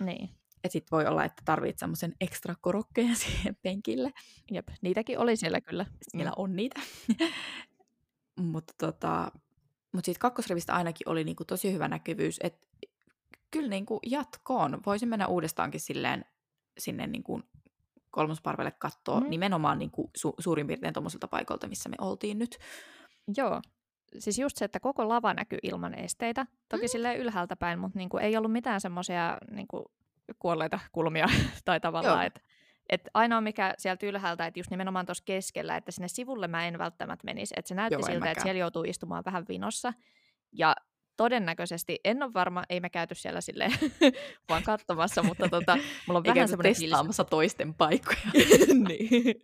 Niin. 0.00 0.28
Et 0.64 0.72
sit 0.72 0.90
voi 0.90 1.06
olla, 1.06 1.24
että 1.24 1.42
tarvitset 1.44 1.78
semmoisen 1.78 2.14
ekstra 2.20 2.54
korokkeen 2.60 3.16
siihen 3.24 3.56
penkille. 3.62 4.12
Jep, 4.50 4.68
niitäkin 4.82 5.18
oli 5.18 5.36
siellä 5.36 5.60
kyllä. 5.60 5.86
Siellä 6.08 6.32
on 6.36 6.56
niitä. 6.56 6.80
mutta 8.52 8.74
tota, 8.78 9.32
mut 9.92 10.04
siitä 10.04 10.18
kakkosrivistä 10.18 10.74
ainakin 10.74 11.08
oli 11.08 11.24
niinku 11.24 11.44
tosi 11.44 11.72
hyvä 11.72 11.88
näkyvyys, 11.88 12.36
että 12.42 12.66
kyllä 13.52 13.68
niinku 13.68 14.00
jatkoon 14.06 14.80
voisin 14.86 15.08
mennä 15.08 15.26
uudestaankin 15.26 15.80
silleen 15.80 16.24
sinne 16.78 17.06
niinku 17.06 17.42
kolmosparvelle 18.10 18.70
katsoa 18.70 19.20
Mm. 19.20 19.30
nimenomaan 19.30 19.78
niinku 19.78 20.10
su- 20.18 20.34
suurin 20.38 20.66
piirtein 20.66 20.94
tuommoiselta 20.94 21.28
paikalta, 21.28 21.68
missä 21.68 21.88
me 21.88 21.96
oltiin 22.00 22.38
nyt. 22.38 22.58
Joo. 23.36 23.62
Siis 24.18 24.38
just 24.38 24.56
se, 24.56 24.64
että 24.64 24.80
koko 24.80 25.08
lava 25.08 25.34
näkyy 25.34 25.58
ilman 25.62 25.94
esteitä. 25.94 26.46
Toki 26.68 26.82
mm. 26.82 26.88
silleen 26.88 27.18
ylhäältä 27.18 27.56
päin, 27.56 27.78
mutta 27.78 27.98
niinku 27.98 28.18
ei 28.18 28.36
ollut 28.36 28.52
mitään 28.52 28.80
semmoisia 28.80 29.38
niinku 29.50 29.92
kuolleita 30.38 30.80
kulmia 30.92 31.26
tai 31.64 31.80
tavallaan, 31.80 32.26
että 32.26 32.40
et 32.88 33.08
ainoa 33.14 33.40
mikä 33.40 33.74
sieltä 33.78 34.06
ylhäältä, 34.06 34.46
että 34.46 34.60
just 34.60 34.70
nimenomaan 34.70 35.06
tuossa 35.06 35.24
keskellä, 35.24 35.76
että 35.76 35.92
sinne 35.92 36.08
sivulle 36.08 36.48
mä 36.48 36.66
en 36.66 36.78
välttämättä 36.78 37.24
menisi. 37.24 37.54
Että 37.56 37.68
se 37.68 37.74
näytti 37.74 37.94
Joo, 37.94 38.02
siltä, 38.06 38.30
että 38.30 38.42
siellä 38.42 38.58
joutuu 38.58 38.84
istumaan 38.84 39.24
vähän 39.24 39.44
vinossa. 39.48 39.92
Ja 40.52 40.76
todennäköisesti, 41.22 42.00
en 42.04 42.22
ole 42.22 42.32
varma, 42.34 42.64
ei 42.68 42.80
me 42.80 42.90
käyty 42.90 43.14
siellä 43.14 43.40
silleen 43.40 43.72
vaan 44.48 44.62
katsomassa, 44.62 45.22
mutta 45.22 45.48
tota, 45.48 45.76
mulla 46.06 46.18
on 46.18 46.24
vähän 46.24 46.48
semmoinen 46.48 46.74
fiilis, 46.74 46.90
testaamassa 46.90 47.24
toisten 47.24 47.74
paikkoja. 47.74 48.18
niin. 48.88 49.34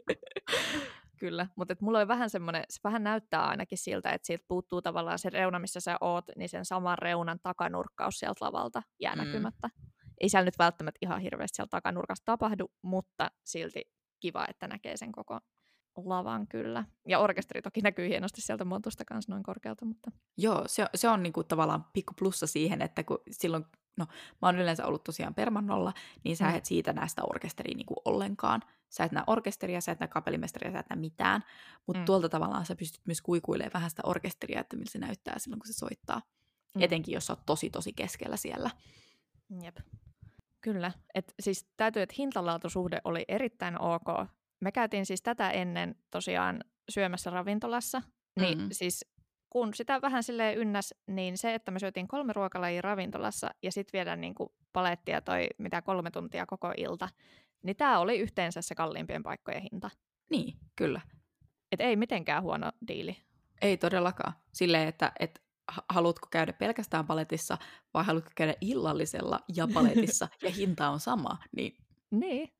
Kyllä, 1.20 1.46
mutta 1.56 1.72
et 1.72 1.80
mulla 1.80 1.98
oli 1.98 2.08
vähän 2.08 2.30
semmoinen, 2.30 2.64
se 2.68 2.80
vähän 2.84 3.04
näyttää 3.04 3.46
ainakin 3.46 3.78
siltä, 3.78 4.10
että 4.10 4.26
siitä 4.26 4.44
puuttuu 4.48 4.82
tavallaan 4.82 5.18
se 5.18 5.30
reuna, 5.30 5.58
missä 5.58 5.80
sä 5.80 5.96
oot, 6.00 6.24
niin 6.36 6.48
sen 6.48 6.64
saman 6.64 6.98
reunan 6.98 7.38
takanurkkaus 7.42 8.18
sieltä 8.18 8.44
lavalta 8.44 8.82
jää 9.00 9.14
Mm. 9.16 9.24
näkymättä. 9.24 9.68
Ei 10.20 10.28
siellä 10.28 10.44
nyt 10.44 10.58
välttämättä 10.58 10.98
ihan 11.02 11.20
hirveästi 11.20 11.56
siellä 11.56 11.68
takanurkassa 11.70 12.24
tapahdu, 12.24 12.70
mutta 12.82 13.30
silti 13.44 13.82
kiva, 14.20 14.46
että 14.48 14.68
näkee 14.68 14.96
sen 14.96 15.12
koko 15.12 15.40
lavan 16.04 16.46
kyllä. 16.48 16.84
Ja 17.08 17.18
orkesteri 17.18 17.62
toki 17.62 17.80
näkyy 17.80 18.08
hienosti 18.08 18.40
sieltä 18.40 18.64
montusta 18.64 19.04
kanssa 19.04 19.32
noin 19.32 19.42
korkealta, 19.42 19.84
mutta 19.84 20.10
Joo, 20.36 20.62
se, 20.66 20.86
se 20.94 21.08
on 21.08 21.22
niinku 21.22 21.44
tavallaan 21.44 21.84
pikku 21.92 22.14
plussa 22.18 22.46
siihen, 22.46 22.82
että 22.82 23.04
kun 23.04 23.18
silloin, 23.30 23.64
no 23.96 24.06
mä 24.42 24.48
oon 24.48 24.58
yleensä 24.58 24.86
ollut 24.86 25.04
tosiaan 25.04 25.34
permannolla, 25.34 25.92
niin 26.24 26.36
sä 26.36 26.48
Mm. 26.48 26.54
et 26.54 26.64
siitä 26.64 26.92
näe 26.92 27.08
sitä 27.08 27.22
orkesteria 27.30 27.76
niinku 27.76 27.94
ollenkaan. 28.04 28.62
Sä 28.88 29.04
et 29.04 29.12
näe 29.12 29.24
orkesteria, 29.26 29.80
sä 29.80 29.92
et 29.92 30.00
näe 30.00 30.08
kapellimestaria, 30.08 30.72
sä 30.72 30.78
et 30.78 30.90
näe 30.90 30.98
mitään. 30.98 31.44
Mutta 31.86 32.00
Mm. 32.00 32.04
tuolta 32.04 32.28
tavallaan 32.28 32.66
sä 32.66 32.76
pystyt 32.76 33.06
myös 33.06 33.22
kuikuilemaan 33.22 33.72
vähän 33.74 33.90
sitä 33.90 34.02
orkesteria, 34.06 34.60
että 34.60 34.76
miltä 34.76 34.90
se 34.92 34.98
näyttää 34.98 35.38
silloin, 35.38 35.60
kun 35.60 35.66
se 35.66 35.72
soittaa. 35.72 36.22
Mm. 36.74 36.82
Etenkin, 36.82 37.14
jos 37.14 37.26
sä 37.26 37.32
oot 37.32 37.46
tosi, 37.46 37.70
tosi 37.70 37.92
keskellä 37.92 38.36
siellä. 38.36 38.70
Jep. 39.62 39.76
Kyllä. 40.60 40.92
Et 41.14 41.34
siis 41.40 41.66
täytyy, 41.76 42.02
että 42.02 42.14
hintalaatusuhde 42.18 43.00
oli 43.04 43.24
erittäin 43.28 43.80
ok. 43.80 44.28
Me 44.60 44.72
käytiin 44.72 45.06
siis 45.06 45.22
tätä 45.22 45.50
ennen 45.50 45.94
tosiaan 46.10 46.60
syömässä 46.90 47.30
ravintolassa. 47.30 48.02
Niin 48.40 48.58
Mm. 48.58 48.68
siis 48.72 49.04
kun 49.50 49.74
sitä 49.74 50.00
vähän 50.02 50.22
silleen 50.22 50.58
ynnäs, 50.58 50.94
niin 51.06 51.38
se, 51.38 51.54
että 51.54 51.70
me 51.70 51.78
syötiin 51.78 52.08
kolme 52.08 52.32
ruokalajia 52.32 52.82
ravintolassa 52.82 53.50
ja 53.62 53.72
sitten 53.72 53.98
vielä 53.98 54.16
niin 54.16 54.34
kuin 54.34 54.48
palettia 54.72 55.20
toi 55.20 55.46
mitä 55.58 55.82
kolme 55.82 56.10
tuntia 56.10 56.46
koko 56.46 56.72
ilta, 56.76 57.08
niin 57.62 57.76
tämä 57.76 57.98
oli 57.98 58.18
yhteensä 58.18 58.62
se 58.62 58.74
kalliimpien 58.74 59.22
paikkojen 59.22 59.62
hinta. 59.72 59.90
Niin, 60.30 60.56
kyllä. 60.76 61.00
Et 61.72 61.80
ei 61.80 61.96
mitenkään 61.96 62.42
huono 62.42 62.72
diili. 62.88 63.16
Ei 63.62 63.76
todellakaan. 63.76 64.32
Silleen, 64.52 64.88
että 64.88 65.12
et, 65.20 65.42
ha- 65.68 65.84
haluatko 65.88 66.28
käydä 66.30 66.52
pelkästään 66.52 67.06
paletissa 67.06 67.58
vai 67.94 68.04
haluatko 68.04 68.30
käydä 68.36 68.54
illallisella 68.60 69.40
ja 69.54 69.68
paletissa 69.74 70.28
ja 70.42 70.50
hinta 70.50 70.88
on 70.88 71.00
sama, 71.00 71.38
niin 71.56 71.76
Niin. 72.10 72.52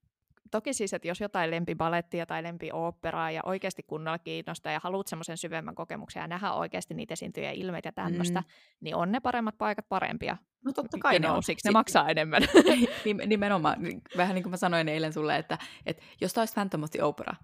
Toki 0.51 0.73
siis, 0.73 0.95
että 0.95 1.09
jos 1.09 1.21
jotain 1.21 1.51
lempibalettia 1.51 2.27
tai 2.27 2.43
lempioopperaa 2.43 3.31
ja 3.31 3.41
oikeasti 3.45 3.83
kunnolla 3.83 4.19
kiinnostaa 4.19 4.73
ja 4.73 4.81
haluat 4.83 5.07
semmoisen 5.07 5.37
syvemmän 5.37 5.75
kokemuksen 5.75 6.21
ja 6.21 6.27
nähdä 6.27 6.53
oikeasti 6.53 6.95
niitä 6.95 7.13
esiintyjä 7.13 7.51
ilmeitä 7.51 7.89
ja 7.89 7.93
tämmöistä, 7.93 8.41
mm. 8.41 8.47
niin 8.81 8.97
on 8.97 9.13
ne 9.13 9.21
paremmat 9.21 9.59
paikat 9.59 9.89
parempia. 9.89 10.37
No 10.65 10.73
totta 10.73 10.99
kai 10.99 11.19
ne 11.19 11.31
on. 11.31 11.43
Siksi 11.43 11.69
ne 11.69 11.73
maksaa 11.73 12.09
enemmän. 12.09 12.43
Nimenomaan, 13.27 13.77
vähän 14.17 14.35
niin 14.35 14.43
kuin 14.43 14.51
mä 14.51 14.57
sanoin 14.57 14.89
eilen 14.89 15.13
sulle, 15.13 15.37
että, 15.37 15.59
että 15.87 16.03
jos 16.21 16.39
olisi 16.39 16.55
Phantom 16.55 16.83
of 16.83 16.91
the 16.91 17.03
Opera, 17.03 17.35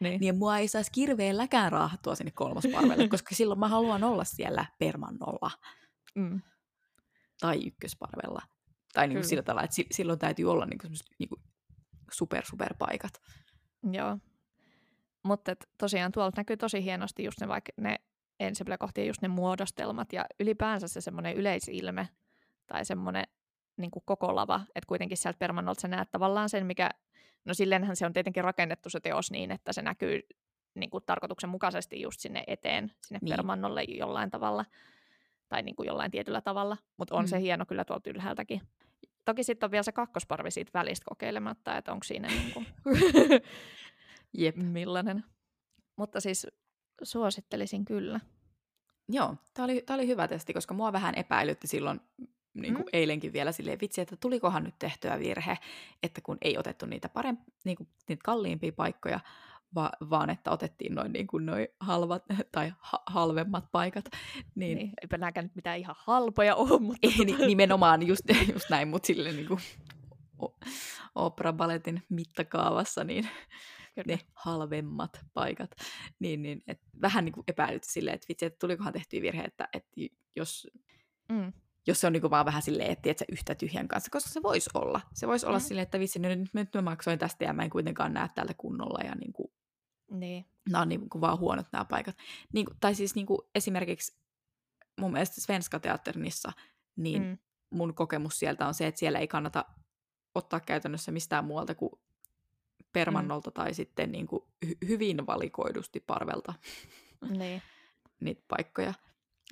niin. 0.00 0.20
niin 0.20 0.38
mua 0.38 0.58
ei 0.58 0.68
saisi 0.68 0.92
kirveelläkään 0.92 1.72
raahattua 1.72 2.14
sinne 2.14 2.30
kolmosparvelle, 2.30 3.08
koska 3.16 3.34
silloin 3.34 3.60
mä 3.60 3.68
haluan 3.68 4.04
olla 4.04 4.24
siellä 4.24 4.64
permannolla. 4.78 5.50
Mm. 6.14 6.40
Tai 7.40 7.66
ykkösparvella. 7.66 8.42
Tai 8.92 9.08
niin 9.08 9.16
kuin 9.16 9.28
sillä 9.28 9.42
tavalla, 9.42 9.64
että 9.64 9.82
silloin 9.90 10.18
täytyy 10.18 10.50
olla 10.50 10.66
niin 10.66 10.78
kuin 10.78 10.92
niin 11.18 11.28
kuin 11.28 11.40
super, 12.12 12.44
super 12.46 12.74
paikat. 12.78 13.12
Joo. 13.92 14.18
Mutta 15.22 15.52
tosiaan 15.78 16.12
tuolta 16.12 16.40
näkyy 16.40 16.56
tosi 16.56 16.84
hienosti 16.84 17.24
just 17.24 17.40
ne, 17.40 17.48
vaikka 17.48 17.72
ne 17.76 17.96
ensiplä-kohtien 18.40 19.06
just 19.06 19.22
ne 19.22 19.28
muodostelmat 19.28 20.12
ja 20.12 20.24
ylipäänsä 20.40 20.88
se 20.88 21.00
semmoinen 21.00 21.36
yleisilme 21.36 22.08
tai 22.66 22.84
semmoinen 22.84 23.24
niin 23.76 23.90
koko 24.04 24.36
lava, 24.36 24.60
että 24.74 24.86
kuitenkin 24.86 25.18
sieltä 25.18 25.38
permannolta 25.38 25.80
sä 25.80 25.88
näet 25.88 26.10
tavallaan 26.10 26.48
sen, 26.48 26.66
mikä, 26.66 26.90
no 27.44 27.54
silleenhän 27.54 27.96
se 27.96 28.06
on 28.06 28.12
tietenkin 28.12 28.44
rakennettu 28.44 28.90
se 28.90 29.00
teos 29.00 29.30
niin, 29.30 29.50
että 29.50 29.72
se 29.72 29.82
näkyy 29.82 30.20
niin 30.74 30.90
kuin 30.90 31.04
tarkoituksenmukaisesti 31.06 32.00
just 32.00 32.20
sinne 32.20 32.44
eteen, 32.46 32.92
sinne 33.06 33.18
niin. 33.22 33.30
permannolle 33.30 33.82
jollain 33.82 34.30
tavalla, 34.30 34.64
tai 35.48 35.62
niin 35.62 35.76
kuin 35.76 35.86
jollain 35.86 36.10
tietyllä 36.10 36.40
tavalla, 36.40 36.76
mutta 36.96 37.14
on 37.14 37.24
mm. 37.24 37.28
se 37.28 37.40
hieno 37.40 37.66
kyllä 37.66 37.84
tuolta 37.84 38.10
ylhäältäkin. 38.10 38.60
Toki 39.24 39.44
sitten 39.44 39.66
on 39.66 39.70
vielä 39.70 39.82
se 39.82 39.92
kakkosparvi 39.92 40.50
siitä 40.50 40.70
välistä 40.74 41.04
kokeilematta, 41.08 41.76
että 41.76 41.92
onko 41.92 42.04
siinä 42.04 42.28
niin 42.28 42.52
kuin 42.52 42.66
Jep. 44.38 44.56
millainen. 44.56 45.24
Mutta 45.96 46.20
siis 46.20 46.46
suosittelisin 47.02 47.84
kyllä. 47.84 48.20
Joo, 49.08 49.36
tämä 49.54 49.64
oli, 49.64 49.84
oli 49.90 50.06
hyvä 50.06 50.28
testi, 50.28 50.52
koska 50.52 50.74
mua 50.74 50.92
vähän 50.92 51.14
epäilytti 51.14 51.66
silloin 51.66 52.00
niin 52.54 52.74
kuin 52.74 52.84
mm. 52.84 52.90
eilenkin 52.92 53.32
vielä 53.32 53.52
silleen, 53.52 53.80
vitsi, 53.80 54.00
että 54.00 54.16
tulikohan 54.16 54.64
nyt 54.64 54.74
tehtyä 54.78 55.18
virhe, 55.18 55.58
että 56.02 56.20
kun 56.20 56.38
ei 56.42 56.58
otettu 56.58 56.86
niitä, 56.86 57.08
paremp- 57.18 57.52
niin 57.64 57.76
kuin, 57.76 57.88
niitä 58.08 58.22
kalliimpia 58.24 58.72
paikkoja, 58.72 59.20
va- 59.74 59.92
vaan 60.10 60.30
että 60.30 60.50
otettiin 60.50 60.94
noin 60.94 61.12
niin 61.12 61.26
kuin 61.26 61.46
noi 61.46 61.68
halvat 61.80 62.24
tai 62.52 62.72
ha- 62.78 63.02
halvemmat 63.06 63.64
paikat. 63.72 64.04
Niin, 64.54 64.78
niin 64.78 64.92
eipä 65.02 65.18
nääkään 65.18 65.44
nyt 65.44 65.54
mitään 65.54 65.78
ihan 65.78 65.96
halpoja 65.98 66.54
ole, 66.54 66.80
mutta... 66.86 66.98
Ei, 67.02 67.10
tota- 67.10 67.46
nimenomaan 67.46 68.06
just, 68.06 68.22
just 68.52 68.70
näin, 68.70 68.88
mutta 68.88 69.06
silleen 69.06 69.36
niin 69.36 69.48
kuin 69.48 69.60
opera-balletin 71.14 72.02
mittakaavassa, 72.08 73.04
niin 73.04 73.28
Kyllä. 73.94 74.06
ne 74.06 74.20
halvemmat 74.32 75.20
paikat. 75.34 75.70
Niin, 76.18 76.42
niin 76.42 76.62
et 76.66 76.80
vähän 77.02 77.24
niin 77.24 77.32
kuin 77.32 77.44
epäilyt 77.48 77.84
silleen, 77.84 78.14
että 78.14 78.26
vitsi, 78.28 78.46
että 78.46 78.58
tulikohan 78.58 78.92
tehtyä 78.92 79.22
virhe, 79.22 79.42
että, 79.42 79.68
että 79.72 79.90
jos... 80.36 80.66
Mm 81.32 81.52
jos 81.86 82.00
se 82.00 82.06
on 82.06 82.12
niinku 82.12 82.30
vaan 82.30 82.46
vähän 82.46 82.62
silleen, 82.62 82.90
että 82.90 83.14
se 83.16 83.24
yhtä 83.32 83.54
tyhjän 83.54 83.88
kanssa, 83.88 84.10
koska 84.10 84.30
se 84.30 84.42
voisi 84.42 84.70
olla. 84.74 85.00
Se 85.14 85.28
voisi 85.28 85.46
olla 85.46 85.58
mm. 85.58 85.62
silleen, 85.62 85.82
että 85.82 85.98
vitsi, 85.98 86.18
nyt, 86.18 86.54
nyt 86.54 86.74
mä 86.74 86.82
maksoin 86.82 87.18
tästä 87.18 87.44
ja 87.44 87.52
mä 87.52 87.62
en 87.62 87.70
kuitenkaan 87.70 88.14
näe 88.14 88.28
täältä 88.34 88.54
kunnolla 88.54 89.04
ja 89.04 89.14
niinku, 89.14 89.52
niin. 90.10 90.46
nämä 90.70 90.82
on 90.82 90.88
niinku 90.88 91.20
vaan 91.20 91.38
huonot 91.38 91.66
nämä 91.72 91.84
paikat. 91.84 92.16
Niinku, 92.52 92.72
tai 92.80 92.94
siis 92.94 93.14
niinku 93.14 93.50
esimerkiksi 93.54 94.20
mun 95.00 95.12
mielestä 95.12 95.40
Svenska 95.40 95.80
Teatternissa, 95.80 96.52
niin 96.96 97.22
mm. 97.22 97.38
mun 97.70 97.94
kokemus 97.94 98.38
sieltä 98.38 98.66
on 98.66 98.74
se, 98.74 98.86
että 98.86 98.98
siellä 98.98 99.18
ei 99.18 99.28
kannata 99.28 99.64
ottaa 100.34 100.60
käytännössä 100.60 101.12
mistään 101.12 101.44
muualta 101.44 101.74
kuin 101.74 101.92
permannolta 102.92 103.50
mm. 103.50 103.54
tai 103.54 103.74
sitten 103.74 104.12
niinku 104.12 104.48
hy- 104.66 104.88
hyvin 104.88 105.26
valikoidusti 105.26 106.00
parvelta 106.00 106.54
niin. 107.30 107.62
niitä 108.20 108.42
paikkoja. 108.48 108.94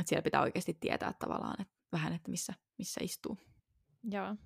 Et 0.00 0.08
siellä 0.08 0.22
pitää 0.22 0.42
oikeasti 0.42 0.76
tietää 0.80 1.12
tavallaan, 1.12 1.60
että 1.60 1.74
vähän, 1.92 2.12
että 2.12 2.30
missä, 2.30 2.54
missä 2.78 3.00
istuu. 3.04 3.38
Joo. 4.10 4.36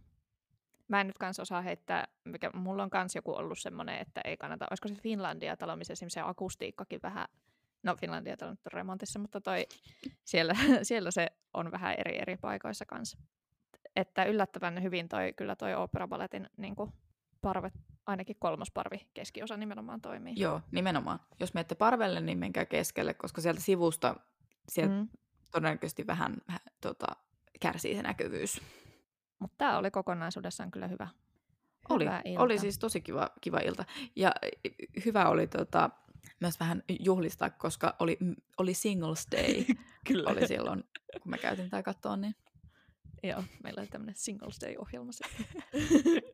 Mä 0.88 1.00
en 1.00 1.06
nyt 1.06 1.18
kans 1.18 1.40
osaa 1.40 1.62
heittää, 1.62 2.08
mikä 2.24 2.50
mulla 2.54 2.82
on 2.82 2.90
kans 2.90 3.14
joku 3.14 3.34
ollut 3.34 3.58
semmoinen, 3.58 3.98
että 3.98 4.20
ei 4.24 4.36
kannata, 4.36 4.66
olisiko 4.70 4.88
se 4.88 4.94
Finlandia-talo, 4.94 5.76
missä 5.76 5.92
esimerkiksi 5.92 6.14
se 6.14 6.20
akustiikkakin 6.24 7.00
vähän, 7.02 7.28
no 7.82 7.96
Finlandia-talo 7.96 8.50
nyt 8.50 8.66
on 8.66 8.72
remontissa, 8.72 9.18
mutta 9.18 9.40
toi, 9.40 9.66
siellä, 10.24 10.54
siellä 10.82 11.10
se 11.10 11.26
on 11.54 11.70
vähän 11.70 11.94
eri 11.98 12.18
eri 12.22 12.36
paikoissa 12.36 12.86
kanssa. 12.86 13.18
Että 13.96 14.24
yllättävän 14.24 14.82
hyvin 14.82 15.08
toi, 15.08 15.32
kyllä 15.32 15.56
toi 15.56 15.74
opera 15.74 16.08
balletin 16.08 16.50
niin 16.56 16.74
parvet, 17.40 17.74
ainakin 18.06 18.36
kolmosparvi 18.38 19.08
keskiosa 19.14 19.56
nimenomaan 19.56 20.00
toimii. 20.00 20.34
Joo, 20.36 20.60
nimenomaan. 20.70 21.20
Jos 21.40 21.54
menette 21.54 21.74
parvelle, 21.74 22.20
niin 22.20 22.38
menkää 22.38 22.66
keskelle, 22.66 23.14
koska 23.14 23.40
sieltä 23.40 23.60
sivusta 23.60 24.16
sieltä 24.68 24.94
mm. 24.94 25.08
todennäköisesti 25.50 26.06
vähän, 26.06 26.36
vähän 26.48 26.60
tota, 26.80 27.06
kärsii 27.60 27.94
se 27.94 28.02
näkyvyys. 28.02 28.62
Mutta 29.42 29.54
tämä 29.58 29.78
oli 29.78 29.90
kokonaisuudessaan 29.90 30.70
kyllä 30.70 30.88
hyvä. 30.88 31.08
Oli, 31.88 32.04
ilta. 32.04 32.42
oli 32.42 32.58
siis 32.58 32.78
tosi 32.78 33.00
kiva, 33.00 33.30
kiva 33.40 33.58
ilta. 33.58 33.84
Ja 34.16 34.32
hyvä 35.04 35.28
oli 35.28 35.46
tota, 35.46 35.90
myös 36.40 36.60
vähän 36.60 36.82
juhlistaa, 37.00 37.50
koska 37.50 37.96
oli, 37.98 38.18
oli 38.58 38.74
Singles 38.74 39.26
Day. 39.32 39.64
kyllä. 40.08 40.30
Oli 40.30 40.48
silloin, 40.48 40.84
kun 41.22 41.30
mä 41.30 41.38
käytin 41.38 41.70
tätä 41.70 41.82
katsoa. 41.82 42.16
Niin... 42.16 42.34
Joo, 43.22 43.44
meillä 43.62 43.80
oli 43.80 43.88
tämmöinen 43.88 44.14
Singles 44.16 44.60
Day-ohjelma 44.60 45.10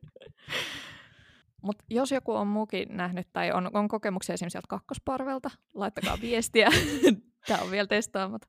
Mutta 1.61 1.85
jos 1.89 2.11
joku 2.11 2.33
on 2.33 2.47
muukin 2.47 2.97
nähnyt 2.97 3.27
tai 3.33 3.51
on, 3.51 3.69
on 3.73 3.87
kokemuksia 3.87 4.33
esimerkiksi 4.33 4.53
sieltä 4.53 4.67
kakkosparvelta, 4.67 5.51
laittakaa 5.73 6.17
viestiä. 6.21 6.69
Tämä 7.47 7.61
on 7.61 7.71
vielä 7.71 7.87
testaamatta. 7.87 8.47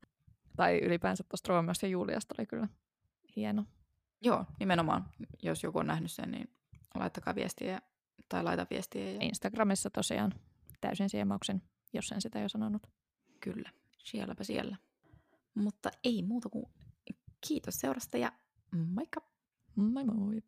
Tai 0.56 0.78
ylipäänsä 0.78 1.24
tuosta 1.28 1.48
Roomeosta 1.48 1.86
ja 1.86 1.90
Juliasta 1.90 2.34
oli 2.38 2.46
kyllä 2.46 2.68
hieno. 3.36 3.64
Joo, 4.20 4.44
nimenomaan. 4.60 5.10
Jos 5.42 5.62
joku 5.62 5.78
on 5.78 5.86
nähnyt 5.86 6.10
sen, 6.10 6.30
niin 6.30 6.50
laittakaa 6.94 7.34
viestiä 7.34 7.80
tai 8.28 8.42
laita 8.42 8.66
viestiä. 8.70 9.10
Ja... 9.10 9.18
Instagramissa 9.20 9.90
tosiaan 9.90 10.32
täysin 10.80 11.10
siemauksen, 11.10 11.62
jos 11.92 12.12
en 12.12 12.20
sitä 12.20 12.38
jo 12.38 12.48
sanonut. 12.48 12.82
Kyllä, 13.40 13.70
sielläpä 13.98 14.44
siellä. 14.44 14.76
Mutta 15.54 15.90
ei 16.04 16.22
muuta 16.22 16.48
kuin 16.48 16.66
kiitos 17.48 17.74
seurasta 17.74 18.18
ja 18.18 18.32
moikka! 18.94 19.20
Moi 19.76 20.04
moi! 20.04 20.42